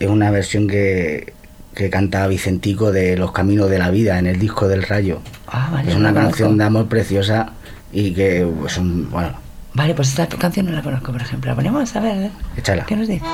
Es 0.00 0.08
una 0.08 0.30
versión 0.30 0.66
que, 0.66 1.32
que 1.74 1.90
canta 1.90 2.26
Vicentico 2.26 2.92
de 2.92 3.16
Los 3.16 3.32
Caminos 3.32 3.70
de 3.70 3.78
la 3.78 3.90
Vida 3.90 4.18
en 4.18 4.26
el 4.26 4.38
disco 4.38 4.68
del 4.68 4.82
Rayo. 4.82 5.20
Ah, 5.46 5.70
vale, 5.72 5.90
es 5.90 5.96
una 5.96 6.12
canción 6.12 6.48
conozco. 6.48 6.58
de 6.58 6.64
amor 6.64 6.88
preciosa 6.88 7.52
y 7.92 8.12
que, 8.12 8.46
pues, 8.60 8.76
un- 8.78 9.10
bueno, 9.10 9.42
Vale, 9.76 9.92
pues 9.94 10.08
esta 10.10 10.26
canción 10.28 10.66
no 10.66 10.72
la 10.72 10.82
conozco, 10.82 11.10
por 11.10 11.20
ejemplo. 11.20 11.50
La 11.50 11.56
ponemos 11.56 11.96
a 11.96 12.00
ver, 12.00 12.16
¿eh? 12.26 12.30
échala. 12.56 12.86
¿Qué 12.86 12.94
nos 12.94 13.08
dice? 13.08 13.24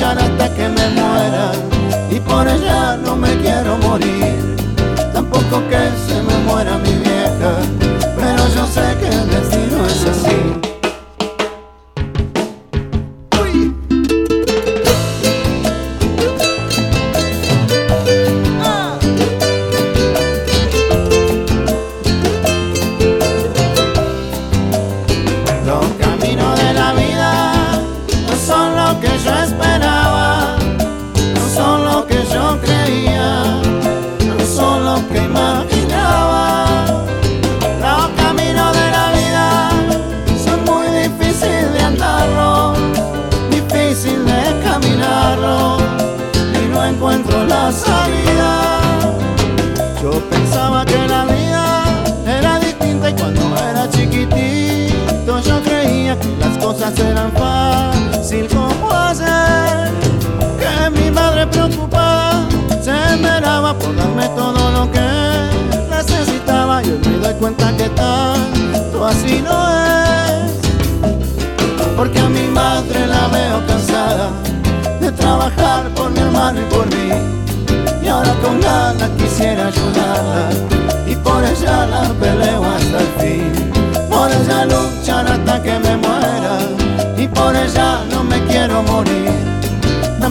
Hasta 0.00 0.54
que 0.54 0.68
me 0.68 0.88
muera 0.90 1.50
y 2.08 2.20
por 2.20 2.46
ella 2.46 2.96
no 2.98 3.16
me 3.16 3.36
quiero 3.38 3.76
morir. 3.78 4.56
Tampoco 5.12 5.60
que 5.68 5.87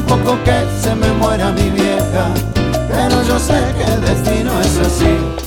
Tampoco 0.08 0.41
que 0.45 0.66
se 0.82 0.95
me 0.95 1.12
muera 1.14 1.51
mi 1.51 1.70
vieja, 1.70 2.34
pero 2.89 3.22
yo 3.24 3.38
sé 3.38 3.60
que 3.78 3.84
el 3.84 4.01
destino 4.01 4.51
es 4.62 4.78
así. 4.78 5.46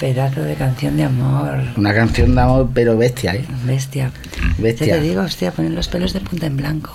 Pedazo 0.00 0.40
de 0.42 0.54
canción 0.54 0.96
de 0.96 1.04
amor. 1.04 1.60
Una 1.76 1.94
canción 1.94 2.34
de 2.34 2.40
amor, 2.40 2.70
pero 2.74 2.96
bestia, 2.96 3.34
¿eh? 3.34 3.44
Bestia. 3.64 4.10
Bestia. 4.58 4.86
Ya 4.86 4.94
te 4.94 5.02
digo, 5.02 5.20
hostia, 5.22 5.52
ponen 5.52 5.74
los 5.74 5.88
pelos 5.88 6.12
de 6.14 6.20
punta 6.20 6.46
en 6.46 6.56
blanco. 6.56 6.90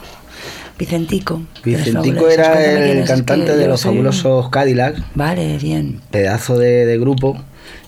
Vicentico. 0.78 1.42
Vicentico 1.64 2.28
era 2.28 2.62
el 2.64 3.06
cantante 3.06 3.46
que 3.46 3.58
de 3.58 3.68
los 3.68 3.82
fabulosos 3.84 4.50
Cadillac, 4.50 5.02
Vale, 5.14 5.58
bien. 5.58 6.02
pedazo 6.12 6.58
de, 6.58 6.86
de 6.86 6.98
grupo. 6.98 7.38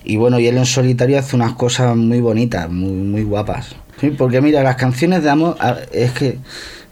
Y 0.04 0.16
bueno, 0.16 0.38
y 0.38 0.46
él 0.46 0.56
en 0.56 0.64
solitario 0.64 1.18
hace 1.18 1.36
unas 1.36 1.52
cosas 1.52 1.94
muy 1.96 2.20
bonitas, 2.20 2.70
muy, 2.70 2.92
muy 2.92 3.24
guapas. 3.24 3.74
Sí, 4.00 4.10
porque 4.10 4.40
mira, 4.40 4.62
las 4.62 4.76
canciones 4.76 5.22
de 5.22 5.30
amor 5.30 5.56
es 5.92 6.12
que 6.12 6.38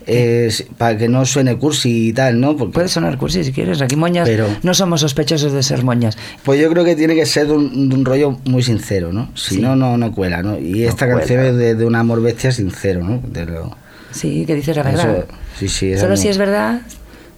eh, 0.07 0.53
para 0.79 0.97
que 0.97 1.09
no 1.09 1.25
suene 1.27 1.57
cursi 1.59 2.09
y 2.09 2.13
tal, 2.13 2.39
¿no? 2.41 2.57
Porque, 2.57 2.73
Puede 2.75 2.89
sonar 2.89 3.19
cursi 3.19 3.43
si 3.45 3.53
quieres. 3.53 3.81
Aquí 3.83 3.97
moñas 3.97 4.29
Pero- 4.29 4.47
no 4.63 4.73
somos 4.75 5.01
sospechosos 5.01 5.53
de 5.53 5.63
ser 5.63 5.83
moñas. 5.85 6.17
pues 6.45 6.61
yo 6.61 6.71
creo 6.71 6.85
que 6.85 6.95
tiene 6.97 7.15
que 7.15 7.27
ser 7.27 7.47
de 7.49 7.55
un, 7.55 7.89
de 7.89 7.95
un 7.95 8.05
rollo 8.05 8.39
muy 8.45 8.63
sincero, 8.63 9.13
¿no? 9.13 9.31
Si 9.35 9.57
Sí. 9.57 9.61
no, 9.61 9.75
no, 9.77 9.97
no 9.97 10.13
cuela, 10.13 10.43
¿no? 10.43 10.59
Y 10.59 10.85
esta 10.85 11.07
cuela. 11.07 11.21
canción 11.21 11.45
es 11.45 11.57
de, 11.57 11.75
de 11.75 11.85
un 11.85 11.95
amor 11.97 12.23
bestia 12.23 12.53
sincero, 12.53 13.03
¿no? 13.03 13.21
De 13.27 13.45
lo- 13.47 13.77
Sí, 14.13 14.45
que 14.47 14.55
dices 14.55 14.77
la 14.77 14.83
verdad. 14.83 15.27
eso- 15.59 15.69
sí, 15.69 15.97
Solo 15.99 16.17
si 16.17 16.29
es 16.29 16.39
verdad, 16.39 16.81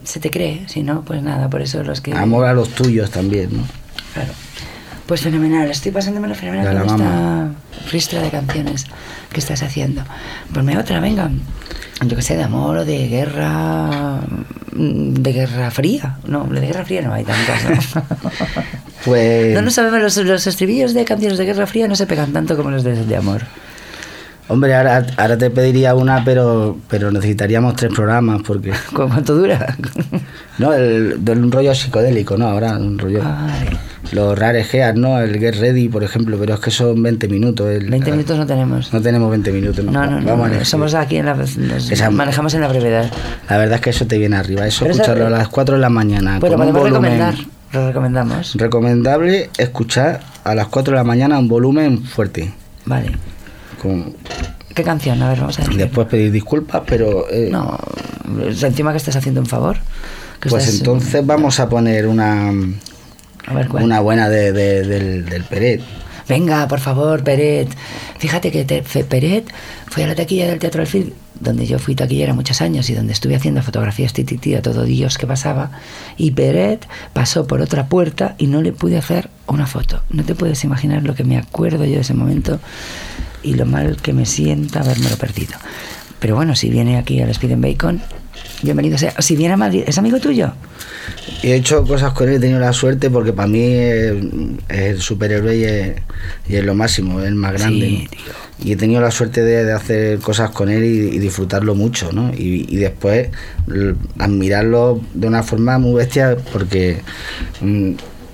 se 0.05 0.21
te 0.21 0.31
cree. 0.31 0.62
Si 0.69 0.83
no, 0.83 1.03
pues 1.05 1.23
nada. 1.23 1.49
Por 1.51 1.62
eso 1.62 1.83
los 1.83 2.01
que. 2.01 2.12
Amor 2.12 2.45
a 2.47 2.53
los 2.53 2.69
tuyos 2.71 3.11
también, 3.11 3.49
¿no? 3.57 3.64
Claro. 4.14 4.33
Pues 5.07 5.23
fenomenal, 5.23 5.71
estoy 5.71 5.91
pasándomelo 5.91 6.35
fenomenal 6.35 6.83
con 6.85 6.91
esta 7.01 7.51
ristra 7.91 8.21
de 8.23 8.29
canciones 8.31 8.85
que 9.33 9.41
estás 9.41 9.62
haciendo. 9.62 10.03
Ponme 10.53 10.77
otra, 10.77 11.01
venga. 11.01 11.31
Yo 12.07 12.14
que 12.16 12.22
sé, 12.22 12.36
de 12.36 12.44
amor 12.44 12.76
o 12.78 12.84
de 12.84 13.09
guerra. 13.09 14.20
mm, 14.72 15.14
de 15.14 15.32
guerra 15.32 15.70
fría. 15.70 16.16
No, 16.26 16.44
de 16.44 16.61
guerra 16.61 16.84
fría 16.84 17.03
no 17.03 17.12
hay 17.12 17.24
tantas, 17.24 17.64
¿no? 17.96 18.03
Pues, 19.05 19.55
no, 19.55 19.62
no 19.62 19.70
sabemos, 19.70 20.01
los, 20.01 20.16
los 20.26 20.46
estribillos 20.46 20.92
de 20.92 21.05
canciones 21.05 21.38
de 21.38 21.44
guerra 21.46 21.66
fría 21.66 21.86
no 21.88 21.94
se 21.96 22.07
pegan 22.07 22.32
tanto 22.32 22.57
como 22.57 22.70
los 22.70 22.82
de, 22.82 23.05
de 23.07 23.16
amor. 23.16 23.42
hombre, 24.49 24.74
ahora, 24.74 25.07
ahora 25.16 25.38
te 25.38 25.51
pediría 25.51 25.94
una, 25.94 26.24
pero, 26.24 26.76
pero 26.88 27.11
necesitaríamos 27.11 27.76
tres 27.76 27.92
programas, 27.94 28.42
porque... 28.44 28.70
¿Cu- 28.92 29.07
¿Cuánto 29.09 29.36
dura? 29.36 29.76
No, 30.59 30.72
el, 30.74 31.20
un 31.26 31.51
rollo 31.53 31.74
psicodélico, 31.74 32.36
¿no? 32.36 32.49
Ahora, 32.49 32.72
un 32.76 32.99
rollo... 32.99 33.22
Ay, 33.24 33.68
Los 34.12 34.38
Rare 34.38 34.64
Gear, 34.64 34.96
¿no? 34.96 35.18
El 35.20 35.38
Get 35.38 35.56
Ready, 35.56 35.88
por 35.88 36.02
ejemplo, 36.02 36.36
pero 36.38 36.54
es 36.54 36.61
que 36.61 36.70
son 36.70 37.02
20 37.02 37.28
minutos. 37.28 37.68
el- 37.70 37.90
20 37.90 38.11
minutos 38.11 38.38
no 38.38 38.46
tenemos. 38.46 38.92
No 38.92 39.00
tenemos 39.02 39.30
20 39.30 39.52
minutos, 39.52 39.84
¿no? 39.84 39.92
No, 39.92 40.06
no. 40.20 40.26
Vamos 40.26 40.50
no, 40.50 40.64
somos 40.64 40.94
aquí 40.94 41.16
en 41.16 41.26
la. 41.26 41.34
nos 41.34 41.90
Esa- 41.90 42.11
manejamos 42.11 42.54
en 42.54 42.61
la 42.62 42.68
brevedad. 42.68 43.11
La 43.48 43.59
verdad 43.59 43.76
es 43.76 43.80
que 43.82 43.90
eso 43.90 44.06
te 44.06 44.16
viene 44.18 44.36
arriba. 44.36 44.66
Eso 44.66 44.80
Pero 44.84 44.94
esa- 44.94 45.02
escucharlo 45.02 45.26
a 45.26 45.30
las 45.38 45.48
4 45.48 45.74
de 45.74 45.80
la 45.80 45.90
mañana. 45.90 46.38
Bueno, 46.38 46.56
podemos 46.56 46.74
volumen 46.80 47.02
recomendar. 47.12 47.34
Lo 47.72 47.86
recomendamos. 47.88 48.54
Recomendable 48.54 49.50
escuchar 49.59 50.20
a 50.44 50.54
las 50.54 50.68
4 50.68 50.92
de 50.92 50.96
la 50.98 51.04
mañana 51.04 51.38
un 51.38 51.48
volumen 51.48 52.02
fuerte. 52.02 52.52
Vale. 52.86 53.12
Con, 53.82 54.14
¿Qué 54.74 54.82
canción? 54.84 55.20
A 55.22 55.28
ver, 55.28 55.40
vamos 55.40 55.59
a 55.59 55.64
ver. 55.64 55.76
después 55.76 56.06
pedir 56.06 56.32
disculpas, 56.32 56.82
pero... 56.86 57.26
eh, 57.30 57.48
No, 57.52 57.78
encima 58.62 58.92
que 58.92 58.96
estás 58.96 59.16
haciendo 59.16 59.40
un 59.40 59.46
favor. 59.46 59.76
pues 60.40 60.54
estás- 60.54 60.78
entonces 60.78 61.26
vamos 61.26 61.61
a 61.61 61.68
poner 61.68 62.06
una, 62.06 62.50
A 63.49 63.55
ver, 63.55 63.68
¿cuál? 63.68 63.84
una 63.84 64.01
buena 64.01 64.28
de, 64.28 64.53
de- 64.53 64.82
del, 64.84 65.24
del 65.24 65.44
Peret. 65.44 65.80
Venga, 66.28 66.68
por 66.68 66.80
favor, 66.80 67.24
Peret. 67.24 67.68
Fíjate 68.18 68.51
que 68.53 68.64
te- 68.64 68.82
Fe- 68.82 69.05
Peret 69.05 69.46
fue 69.86 70.05
a 70.05 70.07
la 70.07 70.14
taquilla 70.14 70.46
del 70.46 70.59
Teatro 70.59 70.82
Alfil, 70.82 71.14
donde 71.40 71.66
yo 71.66 71.78
fui 71.78 71.94
taquillera 71.94 72.34
muchos 72.34 72.61
años 72.61 72.90
y 72.90 72.94
donde 72.94 73.12
estuve 73.14 73.34
haciendo 73.36 73.62
fotografías 73.62 74.12
tititi 74.12 74.55
a 74.55 74.61
todo 74.61 74.84
Dios 74.84 75.16
que 75.16 75.26
pasaba. 75.26 75.70
Y 76.18 76.32
Peret 76.32 76.86
pasó 77.14 77.46
por 77.46 77.62
otra 77.62 77.86
puerta 77.86 78.34
y 78.36 78.46
no 78.49 78.61
le 78.61 78.72
pude 78.72 78.99
hacer 78.99 79.30
una 79.46 79.66
foto. 79.66 80.03
No 80.11 80.22
te 80.24 80.34
puedes 80.34 80.62
imaginar 80.64 81.03
lo 81.05 81.14
que 81.14 81.24
me 81.24 81.38
acuerdo 81.38 81.84
yo 81.86 81.94
de 81.94 82.01
ese 82.01 82.12
momento 82.14 82.61
y 83.42 83.55
lo 83.55 83.64
mal 83.64 83.96
que 83.96 84.12
me 84.12 84.26
sienta 84.26 84.80
haberme 84.80 85.09
perdido. 85.18 85.55
Pero 86.18 86.34
bueno, 86.34 86.55
si 86.57 86.68
viene 86.68 86.99
aquí 86.99 87.20
al 87.22 87.30
Speed 87.30 87.53
and 87.53 87.62
Bacon, 87.64 88.03
bienvenido 88.62 88.99
sea. 88.99 89.14
Si 89.20 89.36
viene 89.36 89.55
a 89.55 89.57
Madrid, 89.57 89.84
¿es 89.86 89.99
amigo 89.99 90.18
tuyo? 90.20 90.53
He 91.43 91.55
hecho 91.55 91.84
cosas 91.84 92.12
con 92.12 92.28
él, 92.28 92.36
he 92.36 92.41
tenido 92.41 92.59
la 92.59 92.72
suerte 92.72 93.11
porque 93.11 93.32
para 93.32 93.49
mí 93.49 93.62
es, 93.62 94.14
es 94.68 94.78
el 94.78 95.01
superhéroe 95.01 95.57
y 95.57 95.64
es, 95.64 95.93
y 96.49 96.57
es 96.57 96.64
lo 96.64 96.74
máximo, 96.74 97.20
es 97.20 97.28
el 97.28 97.34
más 97.36 97.53
grande. 97.53 97.86
Sí, 97.86 98.09
¿no? 98.11 98.66
Y 98.66 98.72
he 98.72 98.76
tenido 98.76 99.01
la 99.01 99.11
suerte 99.12 99.43
de, 99.43 99.64
de 99.64 99.72
hacer 99.72 100.18
cosas 100.18 100.51
con 100.51 100.68
él 100.68 100.84
y, 100.84 100.89
y 101.16 101.18
disfrutarlo 101.18 101.74
mucho, 101.76 102.11
¿no? 102.12 102.32
Y, 102.34 102.66
y 102.68 102.76
después 102.76 103.28
l- 103.68 103.95
admirarlo 104.18 105.01
de 105.14 105.26
una 105.28 105.43
forma 105.45 105.78
muy 105.78 105.95
bestia 105.95 106.36
porque 106.53 107.03
mm, 107.61 107.93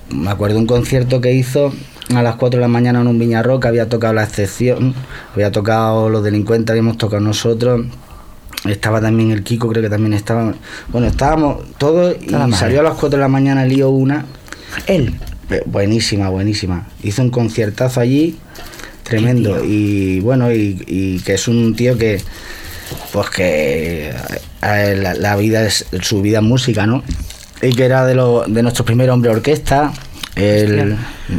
me 0.09 0.29
acuerdo 0.31 0.57
un 0.57 0.65
concierto 0.65 1.21
que 1.21 1.31
hizo 1.33 1.71
a 2.15 2.21
las 2.23 2.35
4 2.35 2.57
de 2.57 2.61
la 2.61 2.67
mañana 2.67 3.01
en 3.01 3.07
un 3.07 3.19
Viñarroca, 3.19 3.67
había 3.69 3.87
tocado 3.87 4.13
La 4.13 4.23
Excepción, 4.23 4.95
había 5.33 5.51
tocado 5.51 6.09
Los 6.09 6.23
Delincuentes, 6.23 6.71
habíamos 6.71 6.97
tocado 6.97 7.21
nosotros. 7.21 7.85
Estaba 8.67 8.99
también 9.01 9.31
el 9.31 9.43
Kiko, 9.43 9.67
creo 9.69 9.83
que 9.83 9.89
también 9.89 10.13
estaba. 10.13 10.53
Bueno, 10.89 11.07
estábamos 11.07 11.63
todos 11.77 12.15
y 12.21 12.29
salió 12.53 12.79
a 12.79 12.83
las 12.83 12.93
4 12.93 13.09
de 13.09 13.17
la 13.17 13.27
mañana 13.27 13.65
Lío 13.65 13.89
una. 13.89 14.25
Él. 14.87 15.13
eh, 15.49 15.61
Buenísima, 15.65 16.29
buenísima. 16.29 16.87
Hizo 17.03 17.21
un 17.21 17.29
conciertazo 17.29 17.99
allí, 17.99 18.37
tremendo. 19.03 19.63
Y 19.63 20.19
bueno, 20.21 20.51
y, 20.51 20.83
y 20.87 21.19
que 21.19 21.35
es 21.35 21.47
un 21.47 21.75
tío 21.75 21.97
que, 21.97 22.21
pues 23.13 23.29
que 23.29 24.13
la, 24.61 25.13
la 25.13 25.35
vida 25.35 25.63
es 25.65 25.85
su 26.01 26.21
vida 26.21 26.39
en 26.39 26.45
música, 26.45 26.85
¿no? 26.87 27.03
Y 27.61 27.73
que 27.73 27.85
era 27.85 28.05
de, 28.05 28.15
los 28.15 28.51
de 28.51 28.63
nuestros 28.63 28.85
primeros 28.85 29.13
hombres 29.13 29.35
orquesta. 29.35 29.93
El, 30.35 30.97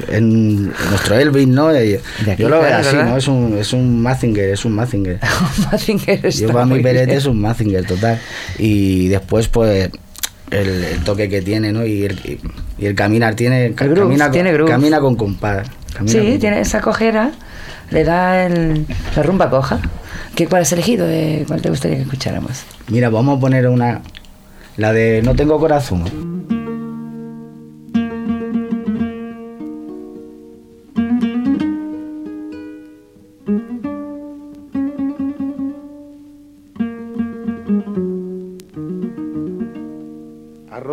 en 0.09 0.65
nuestro 0.69 1.17
Elvis, 1.19 1.47
¿no? 1.49 1.69
Aquí, 1.69 1.99
yo 2.39 2.49
lo 2.49 2.61
veo 2.61 2.77
así. 2.77 2.97
¿no? 2.97 3.17
Es 3.17 3.29
un, 3.29 3.59
es 3.59 3.73
un 3.75 4.01
Mazinger, 4.03 4.49
es 4.51 4.65
un 4.65 4.73
Mazinger. 4.73 5.19
Mazinger 5.71 6.29
Yo 6.31 6.49
para 6.49 6.67
perete 6.67 7.05
bien. 7.07 7.19
es 7.19 7.27
un 7.27 7.41
Mazinger 7.41 7.85
total. 7.87 8.19
Y 8.59 9.09
después, 9.09 9.49
pues, 9.49 9.91
el, 10.51 10.85
el 10.85 10.99
toque 11.05 11.29
que 11.29 11.43
tiene, 11.43 11.73
¿no? 11.73 11.85
Y 11.85 12.05
el, 12.05 12.41
y 12.79 12.87
el 12.87 12.95
caminar 12.95 13.35
tiene. 13.35 13.71
groove, 13.71 13.99
camina, 14.01 14.25
con- 14.27 14.33
tiene 14.33 14.53
groove. 14.53 14.71
camina 14.71 15.01
con 15.01 15.15
compás. 15.17 15.67
Sí, 16.07 16.19
con- 16.19 16.39
tiene 16.39 16.61
esa 16.61 16.81
cojera, 16.81 17.33
le 17.91 18.05
da 18.05 18.47
el, 18.47 18.87
la 19.15 19.23
rumba 19.23 19.51
coja. 19.51 19.79
¿Qué, 20.35 20.47
¿Cuál 20.47 20.63
has 20.63 20.73
elegido? 20.73 21.07
De, 21.07 21.45
¿Cuál 21.47 21.61
te 21.63 21.69
gustaría 21.69 21.97
que 21.99 22.03
escucháramos? 22.05 22.63
Mira, 22.89 23.11
vamos 23.11 23.37
a 23.37 23.41
poner 23.41 23.69
una. 23.69 24.01
La 24.79 24.93
de 24.93 25.21
No 25.23 25.35
tengo 25.35 25.59
corazón. 25.59 26.05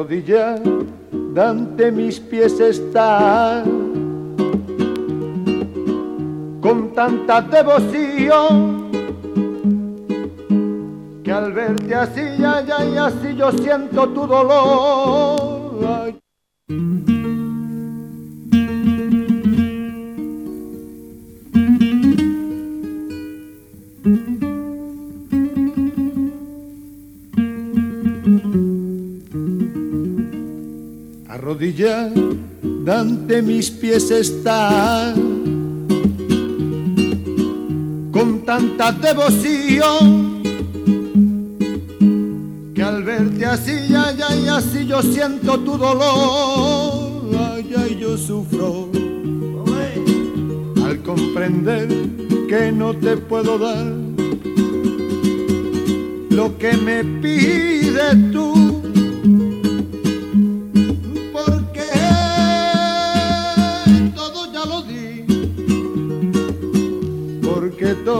Arrodillada 0.03 1.49
ante 1.49 1.89
mis 1.89 2.19
pies 2.19 2.59
está 2.59 3.63
con 6.59 6.91
tanta 6.93 7.41
devoción 7.41 8.91
que 11.23 11.31
al 11.31 11.53
verte 11.53 11.95
así, 11.95 12.19
ay, 12.19 12.67
ay, 12.77 12.97
así 12.97 13.33
yo 13.37 13.49
siento 13.53 14.09
tu 14.09 14.27
dolor. 14.27 16.22
Ante 33.33 33.41
mis 33.41 33.71
pies 33.71 34.11
está 34.11 35.11
con 38.11 38.43
tanta 38.45 38.91
devoción 38.91 40.43
que 42.75 42.83
al 42.83 43.03
verte 43.03 43.45
así, 43.45 43.71
ay, 43.95 44.19
ay, 44.29 44.47
así 44.49 44.85
yo 44.85 45.01
siento 45.01 45.59
tu 45.61 45.77
dolor, 45.79 47.23
ay, 47.39 47.73
ay, 47.75 47.97
yo 47.99 48.15
sufro 48.17 48.89
al 50.85 51.01
comprender 51.01 51.87
que 52.47 52.71
no 52.71 52.93
te 52.95 53.17
puedo 53.17 53.57
dar 53.57 53.93
lo 56.29 56.55
que 56.59 56.77
me 56.77 57.03
pides 57.03 58.31
tú. 58.31 58.52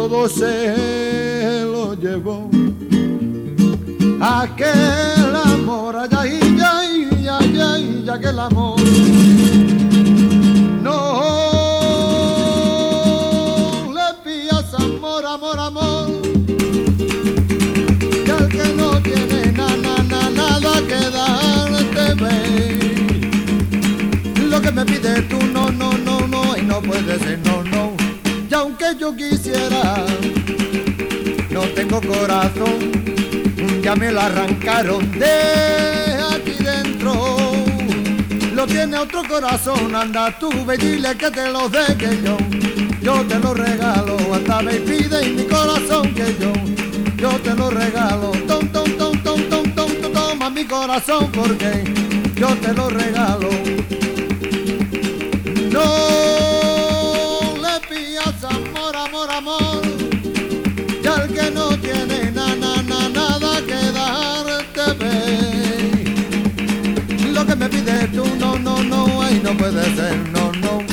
Todo 0.10 0.28
se 0.28 1.64
lo 1.64 1.94
llevó 1.94 2.50
aquel 4.20 5.34
amor, 5.34 5.96
ay, 6.12 6.40
ay, 6.62 7.08
ay, 7.22 7.28
ay, 7.30 7.60
ay, 7.62 8.10
aquel 8.10 8.40
amor. 8.40 9.63
quisiera. 29.12 30.06
No 31.50 31.62
tengo 31.76 32.00
corazón, 32.00 32.80
ya 33.82 33.96
me 33.96 34.12
lo 34.12 34.22
arrancaron 34.22 35.12
de 35.20 36.18
aquí 36.32 36.64
dentro. 36.64 37.52
Lo 38.56 38.66
tiene 38.66 38.98
otro 38.98 39.24
corazón, 39.28 39.94
anda 39.94 40.38
tú, 40.40 40.50
ve, 40.66 40.78
dile 40.78 41.16
que 41.18 41.30
te 41.30 41.52
lo 41.52 41.68
dé 41.68 41.98
que 41.98 42.22
yo. 42.24 42.38
Yo 43.02 43.26
te 43.26 43.38
lo 43.40 43.54
regalo, 43.54 44.16
hasta 44.34 44.62
me 44.62 44.74
pide 44.76 45.28
y 45.28 45.34
mi 45.34 45.44
corazón 45.44 46.14
que 46.14 46.36
yo. 46.40 46.54
Yo 47.18 47.30
te 47.40 47.54
lo 47.54 47.70
regalo, 47.70 48.32
tom, 48.48 48.68
tom, 48.70 48.90
tom, 48.98 49.18
tom, 49.24 49.50
tom, 49.50 49.64
tom, 49.76 50.14
toma 50.14 50.50
mi 50.50 50.66
corazón 50.66 51.30
porque 51.32 51.84
yo 52.36 52.48
te 52.58 52.74
lo 52.74 52.90
regalo. 52.90 53.50
No. 55.72 56.33
Lo 67.34 67.46
que 67.46 67.56
me 67.56 67.70
pides 67.70 68.12
tú, 68.12 68.26
no, 68.40 68.58
no, 68.60 68.84
no, 68.84 69.22
ay, 69.22 69.42
no 69.44 69.58
puede 69.58 69.84
ser, 69.96 70.16
no, 70.32 70.52
no. 70.62 70.84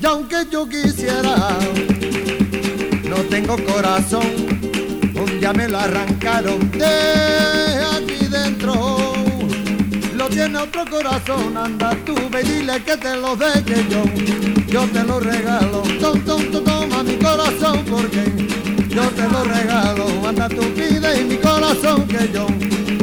Y 0.00 0.06
aunque 0.06 0.36
yo 0.50 0.68
quisiera, 0.68 1.58
no 3.08 3.16
tengo 3.30 3.56
corazón, 3.64 4.26
un 5.14 5.40
día 5.40 5.52
me 5.52 5.68
lo 5.68 5.78
arrancaron 5.78 6.70
de 6.72 7.84
aquí 7.96 8.26
dentro. 8.26 9.12
Lo 10.16 10.28
tiene 10.28 10.58
otro 10.58 10.84
corazón, 10.88 11.56
anda 11.56 11.96
tú, 12.06 12.14
ve 12.30 12.42
dile 12.42 12.82
que 12.84 12.96
te 12.96 13.16
lo 13.16 13.36
dé 13.36 13.62
que 13.64 13.84
yo, 13.90 14.04
yo 14.68 14.86
te 14.88 15.02
lo 15.04 15.20
regalo. 15.20 15.82
Tom, 16.00 16.20
tom, 16.24 16.42
toma 16.50 17.02
mi 17.02 17.16
corazón 17.16 17.84
porque 17.90 18.24
yo 18.88 19.02
te 19.10 19.28
lo 19.28 19.44
regalo. 19.44 20.06
Anda 20.26 20.48
tú 20.48 20.62
pide 20.74 21.20
y 21.20 21.24
mi 21.24 21.36
corazón 21.36 22.06
que 22.06 22.30
yo, 22.32 22.46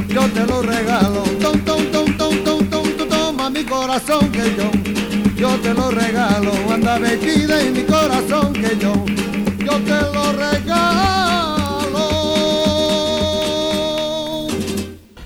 yo 0.10 0.22
te 0.32 0.46
lo 0.46 0.62
regalo. 0.62 1.24
Tom, 1.42 1.60
tom, 1.60 1.84
tom, 1.92 2.18
tom, 2.18 2.44
tom, 2.44 2.70
tom, 2.70 2.86
tom, 2.98 3.10
toma 3.10 3.50
mi 3.50 3.64
corazón 3.64 4.32
que 4.32 4.56
yo, 4.58 4.72
yo 5.36 5.56
te 5.60 5.74
lo 5.74 5.92
regalo. 5.92 6.52
Anda 6.74 7.00
ve 7.00 7.16
y 7.16 7.18
pide 7.18 7.68
y 7.68 7.72
mi 7.72 7.84
corazón 7.84 8.54
que 8.54 8.78
yo, 8.78 8.94
yo 9.60 9.78
te 9.80 10.02
lo 10.14 10.34
regalo. 10.34 11.20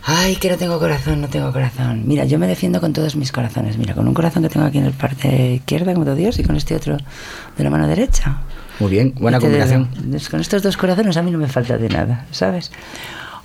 Ay, 0.06 0.36
que 0.36 0.50
no 0.50 0.58
tengo 0.58 0.80
corazón, 0.80 1.22
no 1.22 1.28
tengo 1.28 1.52
corazón. 1.52 2.04
Mira, 2.06 2.26
yo 2.26 2.38
me 2.38 2.48
defiendo 2.48 2.80
con 2.80 2.94
todos 2.94 3.16
mis 3.16 3.32
corazones. 3.32 3.78
Mira, 3.78 3.94
con 3.94 4.08
un 4.08 4.14
corazón 4.14 4.44
que 4.44 4.50
tengo 4.50 4.66
aquí 4.66 4.78
en 4.78 4.86
el 4.86 4.94
parte 4.94 5.56
izquierda, 5.56 5.94
como 5.94 6.06
todo 6.06 6.16
Dios, 6.16 6.40
y 6.40 6.44
con 6.44 6.56
este 6.56 6.76
otro 6.76 6.98
de 7.58 7.64
la 7.64 7.70
mano 7.70 7.88
derecha. 7.88 8.38
Muy 8.80 8.92
bien, 8.92 9.14
buena 9.20 9.40
combinación. 9.40 9.90
Con 10.30 10.40
estos 10.42 10.64
dos 10.64 10.78
corazones 10.78 11.16
a 11.18 11.22
mí 11.22 11.32
no 11.32 11.38
me 11.38 11.48
falta 11.48 11.78
de 11.78 11.90
nada, 11.90 12.26
¿sabes? 12.32 12.72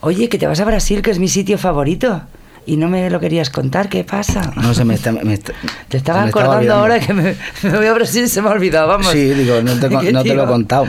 Oye, 0.00 0.28
que 0.28 0.38
te 0.38 0.46
vas 0.46 0.60
a 0.60 0.64
Brasil, 0.64 1.02
que 1.02 1.10
es 1.10 1.18
mi 1.18 1.28
sitio 1.28 1.58
favorito. 1.58 2.22
Y 2.66 2.76
no 2.76 2.88
me 2.88 3.08
lo 3.08 3.18
querías 3.18 3.48
contar, 3.48 3.88
¿qué 3.88 4.04
pasa? 4.04 4.52
No 4.56 4.74
se 4.74 4.84
me 4.84 4.94
está. 4.94 5.10
me 5.12 5.32
está- 5.34 5.54
Te 5.88 5.96
estaba 5.96 6.22
me 6.24 6.28
acordando 6.28 6.56
olvidando. 6.58 6.80
ahora 6.82 7.00
que 7.00 7.14
me, 7.14 7.34
me 7.62 7.76
voy 7.78 7.86
a 7.86 7.94
Brasil 7.94 8.24
y 8.24 8.28
se 8.28 8.42
me 8.42 8.48
ha 8.48 8.52
olvidado, 8.52 8.86
vamos. 8.88 9.06
Sí, 9.08 9.30
digo, 9.30 9.62
no 9.62 9.72
te, 9.78 9.88
¿Qué 10.00 10.12
no 10.12 10.22
te 10.22 10.34
lo 10.34 10.44
he 10.44 10.46
contado. 10.46 10.86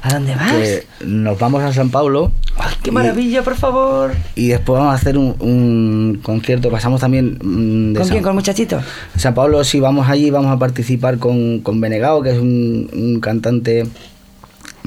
¿A 0.00 0.14
dónde 0.14 0.34
vas? 0.34 0.52
Que 0.52 0.86
nos 1.04 1.38
vamos 1.38 1.62
a 1.62 1.72
San 1.72 1.90
Paulo. 1.90 2.32
Ay, 2.56 2.74
¡Qué 2.82 2.88
y- 2.88 2.92
maravilla, 2.94 3.42
por 3.42 3.56
favor! 3.56 4.14
Y 4.36 4.48
después 4.48 4.78
vamos 4.78 4.92
a 4.94 4.96
hacer 4.96 5.18
un, 5.18 5.34
un 5.40 6.20
concierto. 6.22 6.70
Pasamos 6.70 7.00
también 7.02 7.36
mm, 7.42 7.92
de 7.92 7.98
¿Con 7.98 8.06
San, 8.06 8.14
quién? 8.14 8.24
¿Con 8.24 8.34
muchachito? 8.34 8.80
San 9.16 9.34
Pablo. 9.34 9.62
Sí, 9.64 9.80
vamos 9.80 10.08
allí, 10.08 10.30
vamos 10.30 10.50
a 10.50 10.58
participar 10.58 11.18
con, 11.18 11.60
con 11.60 11.78
Benegao, 11.80 12.22
que 12.22 12.30
es 12.30 12.38
un, 12.38 12.88
un 12.94 13.20
cantante 13.20 13.84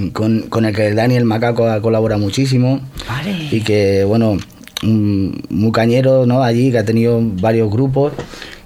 con, 0.10 0.42
con 0.44 0.66
el 0.66 0.76
que 0.76 0.94
Daniel 0.94 1.26
Macaco 1.26 1.68
ha 1.68 1.82
colaborado 1.82 2.20
muchísimo. 2.20 2.82
Vale. 3.08 3.50
Y 3.52 3.62
que, 3.62 4.04
bueno, 4.04 4.38
muy 4.84 5.72
cañero, 5.72 6.26
¿no? 6.26 6.44
Allí, 6.44 6.72
que 6.72 6.80
ha 6.80 6.86
tenido 6.86 7.20
varios 7.22 7.72
grupos. 7.72 8.14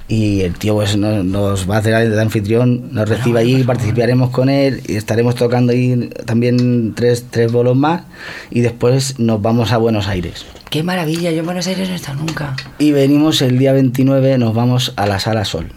Y 0.07 0.41
el 0.41 0.53
tío 0.53 0.75
pues, 0.75 0.95
nos, 0.97 1.25
nos 1.25 1.69
va 1.69 1.77
a 1.77 1.79
hacer 1.79 2.09
de 2.09 2.21
anfitrión, 2.21 2.93
nos 2.93 3.09
recibe 3.09 3.39
allí, 3.39 3.63
participaremos 3.63 4.29
con 4.29 4.49
él 4.49 4.83
y 4.87 4.97
estaremos 4.97 5.33
tocando 5.33 5.73
ahí 5.73 6.11
también 6.25 6.93
tres, 6.93 7.25
tres 7.31 7.51
bolos 7.51 7.75
más 7.75 8.03
y 8.51 8.61
después 8.61 9.19
nos 9.19 9.41
vamos 9.41 9.71
a 9.71 9.77
Buenos 9.77 10.07
Aires. 10.07 10.45
¡Qué 10.69 10.83
maravilla! 10.83 11.31
Yo 11.31 11.39
en 11.39 11.45
Buenos 11.45 11.65
Aires 11.65 11.87
no 11.87 11.93
he 11.93 11.97
estado 11.97 12.19
nunca. 12.19 12.55
Y 12.77 12.91
venimos 12.91 13.41
el 13.41 13.57
día 13.57 13.73
29, 13.73 14.37
nos 14.37 14.53
vamos 14.53 14.93
a 14.95 15.07
la 15.07 15.19
Sala 15.19 15.43
Sol. 15.43 15.71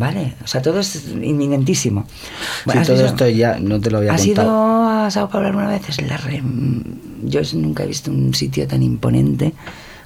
Vale, 0.00 0.32
o 0.42 0.46
sea, 0.46 0.62
todo 0.62 0.80
es 0.80 1.04
inminentísimo. 1.22 2.06
Sí, 2.64 2.78
¿has 2.78 2.86
todo 2.86 2.96
ido- 2.96 3.06
esto 3.06 3.28
ya 3.28 3.58
no 3.60 3.78
te 3.80 3.90
lo 3.90 3.98
había 3.98 4.14
¿Has 4.14 4.24
contado. 4.24 4.48
ido 4.48 4.88
a 4.88 5.10
Sao 5.10 5.28
Paulo 5.28 5.48
alguna 5.48 5.68
vez? 5.68 5.86
Es 5.90 6.00
la 6.00 6.16
re- 6.16 6.42
Yo 7.22 7.40
nunca 7.54 7.84
he 7.84 7.86
visto 7.86 8.10
un 8.10 8.32
sitio 8.32 8.66
tan 8.66 8.82
imponente 8.82 9.52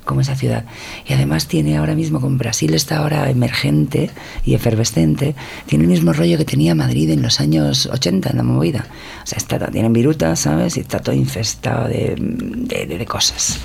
como 0.05 0.21
esa 0.21 0.35
ciudad. 0.35 0.65
Y 1.07 1.13
además 1.13 1.47
tiene 1.47 1.77
ahora 1.79 1.95
mismo, 1.95 2.21
con 2.21 2.37
Brasil 2.39 2.75
está 2.75 2.99
ahora 2.99 3.31
emergente 3.31 4.11
y 4.45 4.55
efervescente, 4.55 5.35
tiene 5.67 5.85
el 5.85 5.91
mismo 5.91 6.13
rollo 6.13 6.37
que 6.39 6.45
tenía 6.45 6.75
Madrid 6.75 7.09
en 7.11 7.23
los 7.23 7.41
años 7.41 7.87
80, 7.87 8.31
en 8.31 8.37
la 8.37 8.43
movida. 8.43 8.87
O 9.23 9.27
sea, 9.27 9.39
está, 9.39 9.59
tienen 9.71 9.93
virutas, 9.93 10.41
¿sabes? 10.41 10.77
Y 10.77 10.81
está 10.81 10.99
todo 10.99 11.15
infestado 11.15 11.87
de, 11.89 12.17
de, 12.19 12.87
de- 12.87 12.99
de 12.99 13.07
cosas. 13.07 13.61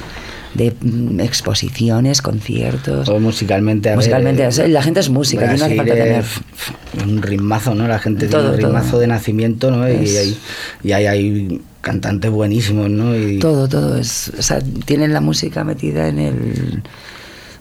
De 0.55 0.73
mm, 0.81 1.19
exposiciones, 1.19 2.21
conciertos. 2.21 3.07
O 3.07 3.19
musicalmente. 3.19 3.91
a 3.91 3.95
Musicalmente, 3.95 4.43
eh, 4.47 4.67
la 4.67 4.81
gente 4.81 4.99
es 4.99 5.09
música, 5.09 5.49
aquí 5.49 5.59
no 5.59 5.65
hace 5.65 5.75
Brasil 5.75 5.93
falta 5.93 6.03
tener- 6.03 7.07
un 7.07 7.21
ritmazo, 7.21 7.75
¿no? 7.75 7.87
La 7.87 7.99
gente 7.99 8.27
Todo, 8.27 8.41
tiene 8.41 8.55
un 8.55 8.61
ritmazo 8.63 8.89
todo. 8.91 8.99
de 9.01 9.07
nacimiento, 9.07 9.69
¿no? 9.71 9.87
Y 9.87 10.17
hay, 10.17 10.37
y 10.83 10.91
hay, 10.91 11.05
hay 11.05 11.61
cantantes 11.81 12.31
buenísimos, 12.31 12.89
¿no? 12.89 13.15
Y, 13.15 13.37
Todo, 13.39 13.67
todo 13.69 13.97
es. 13.97 14.31
O 14.37 14.41
sea, 14.41 14.59
tienen 14.85 15.13
la 15.13 15.21
música 15.21 15.63
metida 15.63 16.07
en 16.07 16.17
el. 16.19 16.83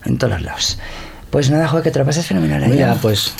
en 0.05 0.17
todos 0.17 0.33
los 0.33 0.41
lados. 0.41 0.79
Pues 1.29 1.51
nada, 1.51 1.67
joder, 1.67 1.83
que 1.83 1.91
te 1.91 1.99
lo 1.99 2.05
pases 2.05 2.25
fenomenal 2.25 2.63
allá. 2.63 2.73
Mira, 2.73 2.95
pues. 2.99 3.31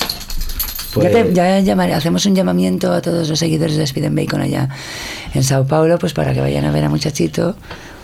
pues 0.94 1.12
ya, 1.12 1.24
te- 1.24 1.32
ya 1.34 1.58
llamaré, 1.58 1.94
hacemos 1.94 2.24
un 2.26 2.36
llamamiento 2.36 2.92
a 2.92 3.02
todos 3.02 3.28
los 3.28 3.38
seguidores 3.38 3.76
de 3.76 3.82
Speed 3.82 4.04
and 4.04 4.16
Bacon 4.16 4.40
allá 4.42 4.68
en 5.34 5.42
Sao 5.42 5.66
Paulo, 5.66 5.98
pues 5.98 6.12
para 6.12 6.32
que 6.32 6.40
vayan 6.40 6.64
a 6.64 6.70
ver 6.70 6.84
a 6.84 6.88
Muchachito, 6.88 7.56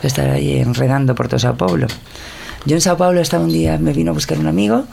que 0.06 0.08
estará 0.08 0.34
ahí 0.34 0.58
enredando 0.60 1.16
por 1.16 1.26
todo 1.26 1.40
Sao 1.40 1.56
Paulo. 1.56 1.88
Yo 2.64 2.76
en 2.76 2.80
Sao 2.80 2.96
Paulo 2.96 3.20
estaba 3.20 3.42
un 3.42 3.50
día, 3.50 3.76
me 3.76 3.92
vino 3.92 4.12
a 4.12 4.14
buscar 4.14 4.38
un 4.38 4.46
amigo, 4.46 4.84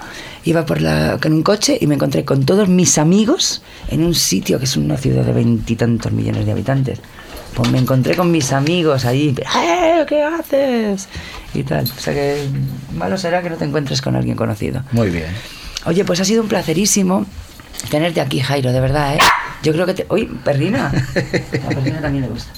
iba 0.43 0.65
por 0.65 0.81
la, 0.81 1.19
con 1.21 1.33
un 1.33 1.43
coche 1.43 1.77
y 1.79 1.85
me 1.85 1.95
encontré 1.95 2.25
con 2.25 2.45
todos 2.45 2.67
mis 2.67 2.97
amigos 2.97 3.61
en 3.89 4.03
un 4.03 4.15
sitio 4.15 4.57
que 4.57 4.65
es 4.65 4.75
una 4.75 4.97
ciudad 4.97 5.23
de 5.23 5.31
veintitantos 5.31 6.11
millones 6.11 6.47
de 6.47 6.51
habitantes. 6.51 6.99
Pues 7.53 7.69
me 7.69 7.77
encontré 7.77 8.15
con 8.15 8.31
mis 8.31 8.51
amigos 8.53 9.05
ahí, 9.05 9.35
¡eh! 9.55 10.03
¿Qué 10.07 10.23
haces? 10.23 11.07
Y 11.53 11.61
tal. 11.61 11.85
O 11.85 11.99
sea 11.99 12.13
que 12.15 12.47
malo 12.95 13.15
será 13.19 13.43
que 13.43 13.51
no 13.51 13.57
te 13.57 13.65
encuentres 13.65 14.01
con 14.01 14.15
alguien 14.15 14.35
conocido. 14.35 14.81
Muy 14.91 15.11
bien. 15.11 15.27
Oye, 15.85 16.03
pues 16.05 16.19
ha 16.21 16.25
sido 16.25 16.41
un 16.41 16.47
placerísimo 16.47 17.27
tenerte 17.91 18.19
aquí, 18.19 18.39
Jairo, 18.39 18.71
de 18.71 18.79
verdad, 18.79 19.13
¿eh? 19.13 19.19
Yo 19.61 19.73
creo 19.73 19.85
que 19.85 19.93
te... 19.93 20.07
¡Uy, 20.09 20.25
perrina! 20.43 20.87
A 21.65 21.69
perrina 21.69 22.01
también 22.01 22.23
le 22.23 22.29
gusta. 22.29 22.51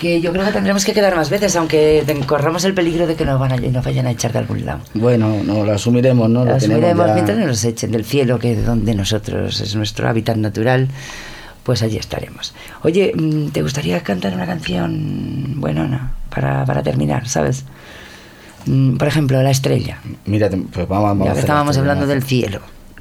Que 0.00 0.20
yo 0.22 0.32
creo 0.32 0.46
que 0.46 0.52
tendremos 0.52 0.84
que 0.84 0.94
quedar 0.94 1.14
más 1.14 1.28
veces, 1.28 1.54
aunque 1.56 2.02
corramos 2.26 2.64
el 2.64 2.72
peligro 2.74 3.06
de 3.06 3.16
que 3.16 3.24
nos, 3.26 3.38
van 3.38 3.52
a, 3.52 3.56
nos 3.56 3.84
vayan 3.84 4.06
a 4.06 4.10
echar 4.12 4.32
de 4.32 4.38
algún 4.38 4.64
lado. 4.64 4.80
Bueno, 4.94 5.36
no, 5.44 5.62
lo 5.64 5.72
asumiremos, 5.72 6.30
¿no? 6.30 6.44
Lo 6.46 6.54
asumiremos 6.54 7.06
ya- 7.06 7.12
mientras 7.14 7.36
no 7.38 7.46
nos 7.46 7.62
echen 7.64 7.92
del 7.92 8.04
cielo, 8.06 8.38
que 8.38 8.52
es 8.54 8.64
donde 8.64 8.94
nosotros 8.94 9.60
es 9.60 9.76
nuestro 9.76 10.08
hábitat 10.08 10.36
natural, 10.38 10.88
pues 11.64 11.82
allí 11.82 11.98
estaremos. 11.98 12.54
Oye, 12.82 13.12
mm, 13.14 13.48
¿te 13.48 13.60
gustaría 13.60 14.02
cantar 14.02 14.32
una 14.34 14.46
canción 14.46 15.60
buenona 15.60 16.12
para, 16.34 16.64
para 16.64 16.82
terminar, 16.82 17.28
sabes? 17.28 17.64
Mm, 18.66 18.96
Por 18.96 19.06
ejemplo, 19.06 19.42
La 19.42 19.50
Estrella. 19.50 19.98
Mira, 20.24 20.48
pues 20.48 20.88
vamos, 20.88 21.04
vamos 21.10 21.26
ya 21.26 21.34
que 21.34 21.40
estábamos 21.40 21.76
hablando 21.76 22.06
del 22.06 22.22
cielo, 22.22 22.60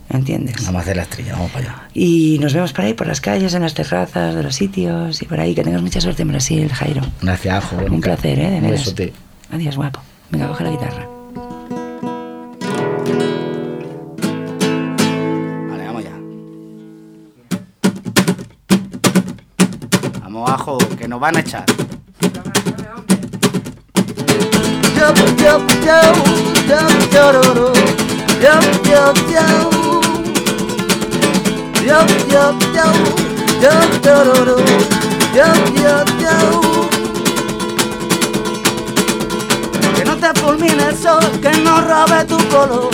¿entiendes? 0.10 0.55
a- 0.62 0.66
Vamos 0.66 0.80
a 0.80 0.82
hacer 0.82 0.95
la 0.97 1.03
estrella, 1.03 1.34
vamos 1.34 1.51
para 1.51 1.66
allá. 1.66 1.84
Y 1.93 2.38
nos 2.39 2.53
vemos 2.53 2.74
por 2.74 2.86
ahí, 2.86 2.93
por 2.93 3.07
las 3.07 3.22
calles, 3.22 3.53
en 3.53 3.62
las 3.62 3.74
terrazas 3.74 4.36
de 4.36 4.43
los 4.43 4.55
sitios 4.55 5.22
y 5.22 5.26
por 5.26 5.39
ahí. 5.39 5.53
Que 5.55 5.64
tengas 5.64 5.82
mucha 5.82 6.01
suerte 6.01 6.22
en 6.24 6.28
Brasil, 6.30 6.72
Jairo. 6.72 7.01
Gracias, 7.22 7.55
Ajo. 7.64 7.78
Un 7.89 8.01
placer, 8.01 8.39
¿eh? 8.39 8.49
De 8.49 8.55
Un 8.57 8.62
veras. 8.64 8.80
besote. 8.82 9.14
Adiós, 9.51 9.76
guapo. 9.76 10.01
Venga, 10.32 10.47
coge 10.47 10.64
la 10.64 10.70
guitarra. 10.72 11.07
Vale, 15.70 15.86
vamos 15.86 16.03
ya. 16.03 16.12
Vamos, 20.24 20.49
ajo, 20.49 20.78
que 20.97 21.07
nos 21.07 21.20
van 21.20 21.38
a 21.38 21.39
echar. 21.39 21.66
Yo, 24.95 25.14
yo, 25.41 25.68
yo, 29.32 29.68
yo. 31.89 32.05
Yo, 32.29 32.53
yo, 32.75 33.73
yo. 34.05 34.57
Yo, 35.35 35.45
yo, 35.75 35.95
yo. 36.23 36.35
Que 39.95 40.05
no 40.05 40.15
te 40.17 40.39
fulmine 40.39 40.83
el 40.89 40.97
sol, 40.97 41.23
que 41.41 41.51
no 41.63 41.81
robe 41.81 42.25
tu 42.25 42.37
color, 42.49 42.89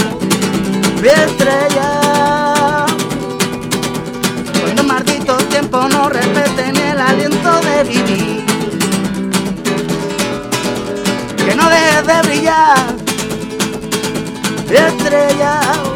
mi 1.01 1.07
estrella. 1.07 2.85
Cuando 4.61 4.83
maldito 4.83 5.37
tiempo 5.49 5.87
no 5.89 6.09
respete 6.09 6.71
ni 6.73 6.81
el 6.81 6.99
aliento 6.99 7.51
de 7.61 7.83
vivir. 7.83 8.45
Que 11.45 11.55
no 11.55 11.69
dejes 11.69 12.07
de 12.07 12.21
brillar, 12.23 12.95
mi 14.69 14.75
estrella. 14.75 15.94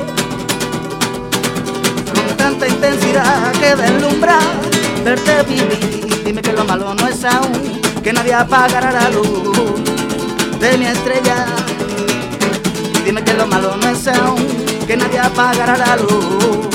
Tanta 2.60 2.76
intensidad 2.76 3.52
que 3.54 3.74
deslumbra 3.74 4.38
verte 5.06 5.44
vivir. 5.44 6.24
Dime 6.26 6.42
que 6.42 6.52
lo 6.52 6.66
malo 6.66 6.94
no 6.94 7.08
es 7.08 7.24
aún, 7.24 7.54
que 8.04 8.12
nadie 8.12 8.34
apagará 8.34 8.92
la 8.92 9.10
luz 9.12 9.80
de 10.60 10.78
mi 10.78 10.88
estrella. 10.88 11.46
Dime 13.06 13.24
que 13.24 13.34
lo 13.36 13.48
malo 13.48 13.78
no 13.78 13.88
es 13.88 14.06
aún, 14.10 14.46
que 14.86 14.98
nadie 14.98 15.20
apagará 15.20 15.78
la 15.78 15.96
luz 15.96 16.68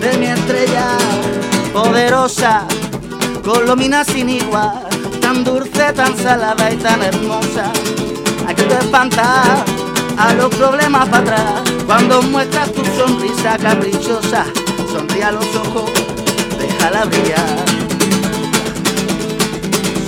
de 0.00 0.18
mi 0.18 0.26
estrella. 0.26 0.84
Poderosa, 1.72 2.66
con 3.44 3.66
lumina 3.66 4.02
sin 4.02 4.28
igual, 4.28 4.82
tan 5.20 5.44
dulce, 5.44 5.92
tan 5.92 6.16
salada 6.18 6.72
y 6.72 6.76
tan 6.76 7.00
hermosa. 7.00 7.70
Hay 8.48 8.54
que 8.56 8.64
te 8.64 8.78
espanta 8.78 9.64
a 10.18 10.32
los 10.34 10.52
problemas 10.56 11.08
para 11.08 11.22
atrás, 11.22 11.62
cuando 11.86 12.20
muestras 12.20 12.72
tu 12.72 12.84
sonrisa 12.96 13.56
caprichosa. 13.58 14.44
Sonríe 14.94 15.24
a 15.24 15.32
los 15.32 15.56
ojos, 15.56 15.90
déjala 16.56 17.04
brillar. 17.06 17.64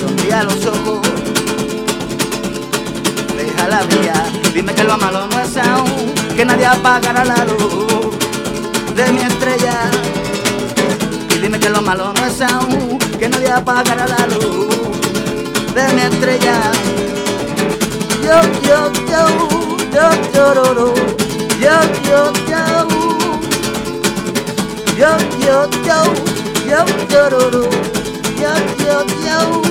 Sonríe 0.01 0.32
a 0.32 0.45
los 0.45 0.64
ojos 0.64 1.01
déjala 3.37 3.82
brillar. 3.82 4.30
Dime 4.55 4.72
que 4.74 4.84
lo 4.84 4.97
malo 4.97 5.26
no 5.26 5.41
es 5.41 5.57
aún, 5.57 6.14
que 6.37 6.45
nadie 6.45 6.66
apagará 6.66 7.24
la 7.24 7.45
luz 7.47 8.16
de 8.95 9.12
mi 9.12 9.22
estrella. 9.22 9.91
Y 11.34 11.39
dime 11.41 11.59
que 11.59 11.68
lo 11.68 11.82
malo 11.82 12.12
no 12.12 12.24
es 12.24 12.41
aún, 12.41 12.97
que 13.18 13.28
nadie 13.28 13.51
apagará 13.51 14.07
la 14.07 14.26
luz 14.28 14.68
de 15.74 15.93
mi 15.95 16.03
estrella. 16.03 16.61
Yo, 18.22 18.41
yo, 18.62 18.93
yo, 19.11 19.26
yo, 19.93 20.11
yo, 20.32 20.55
yo, 20.55 20.95
yo, 21.61 21.82
yo, 22.09 22.32
yo, 22.49 22.87
yo, 23.18 23.26
yo, 24.97 25.16
yo, 25.40 25.70
yo, 25.84 25.99
yo, 26.66 26.84
yo, 28.78 29.07
yo. 29.26 29.62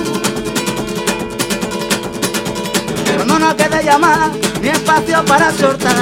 Pero 3.04 3.24
no 3.24 3.38
nos 3.38 3.54
quede 3.54 3.82
llamar 3.82 4.30
ni 4.60 4.68
espacio 4.68 5.24
para 5.24 5.52
soltar 5.52 5.94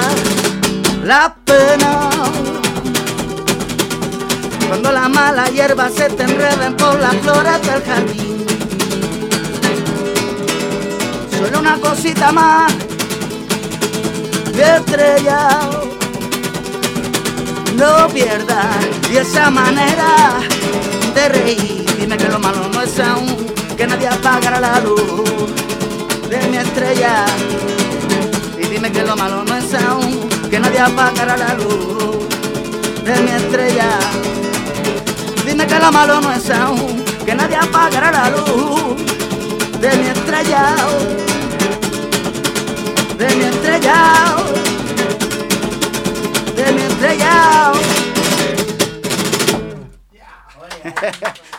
la 1.05 1.35
pena. 1.45 2.11
Cuando 4.68 4.93
la 4.93 5.09
mala 5.09 5.47
hierba 5.47 5.89
se 5.89 6.09
te 6.11 6.25
enreden 6.25 6.77
por 6.77 6.99
las 7.01 7.14
flores 7.16 7.62
del 7.62 7.83
jardín. 7.83 8.47
Solo 11.31 11.61
una 11.61 11.79
cosita 11.79 12.33
más 12.33 12.72
de 14.53 14.77
estrella. 14.77 15.84
No 17.77 18.09
pierdas 18.09 18.77
y 19.11 19.16
esa 19.16 19.51
manera 19.51 20.39
de 21.14 21.29
reír. 21.29 21.85
Dime 21.99 22.16
que 22.16 22.29
lo 22.29 22.39
malo 22.39 22.68
no 22.72 22.83
es 22.83 22.99
aún, 23.01 23.37
que 23.77 23.87
nadie 23.87 24.07
apagará 24.07 24.61
la 24.61 24.79
luz 24.81 25.51
de 26.29 26.49
mi 26.49 26.59
estrella. 26.59 27.25
Y 28.59 28.66
dime 28.66 28.93
que 28.93 29.03
lo 29.03 29.16
malo 29.16 29.43
no 29.45 29.57
es 29.57 29.75
aún, 29.75 30.29
que 30.51 30.61
nadie 30.61 30.79
apagará 30.79 31.37
la 31.37 31.55
luz 31.55 32.29
de 33.05 33.20
mi 33.22 33.31
estrella. 33.31 33.89
Dime 35.45 35.66
que 35.66 35.79
lo 35.79 35.91
malo 35.91 36.20
no 36.20 36.33
es 36.33 36.51
aún, 36.51 37.05
que 37.27 37.35
nadie 37.35 37.57
apagará 37.57 38.12
la 38.12 38.31
luz 38.31 38.97
de 39.81 39.97
mi 39.97 40.07
estrella. 40.09 40.77
De 43.18 43.35
mi 43.37 43.45
estrella. 43.45 44.74
dele 46.55 46.85
entregar. 46.85 47.73
É 50.13 50.17
yeah. 50.17 51.35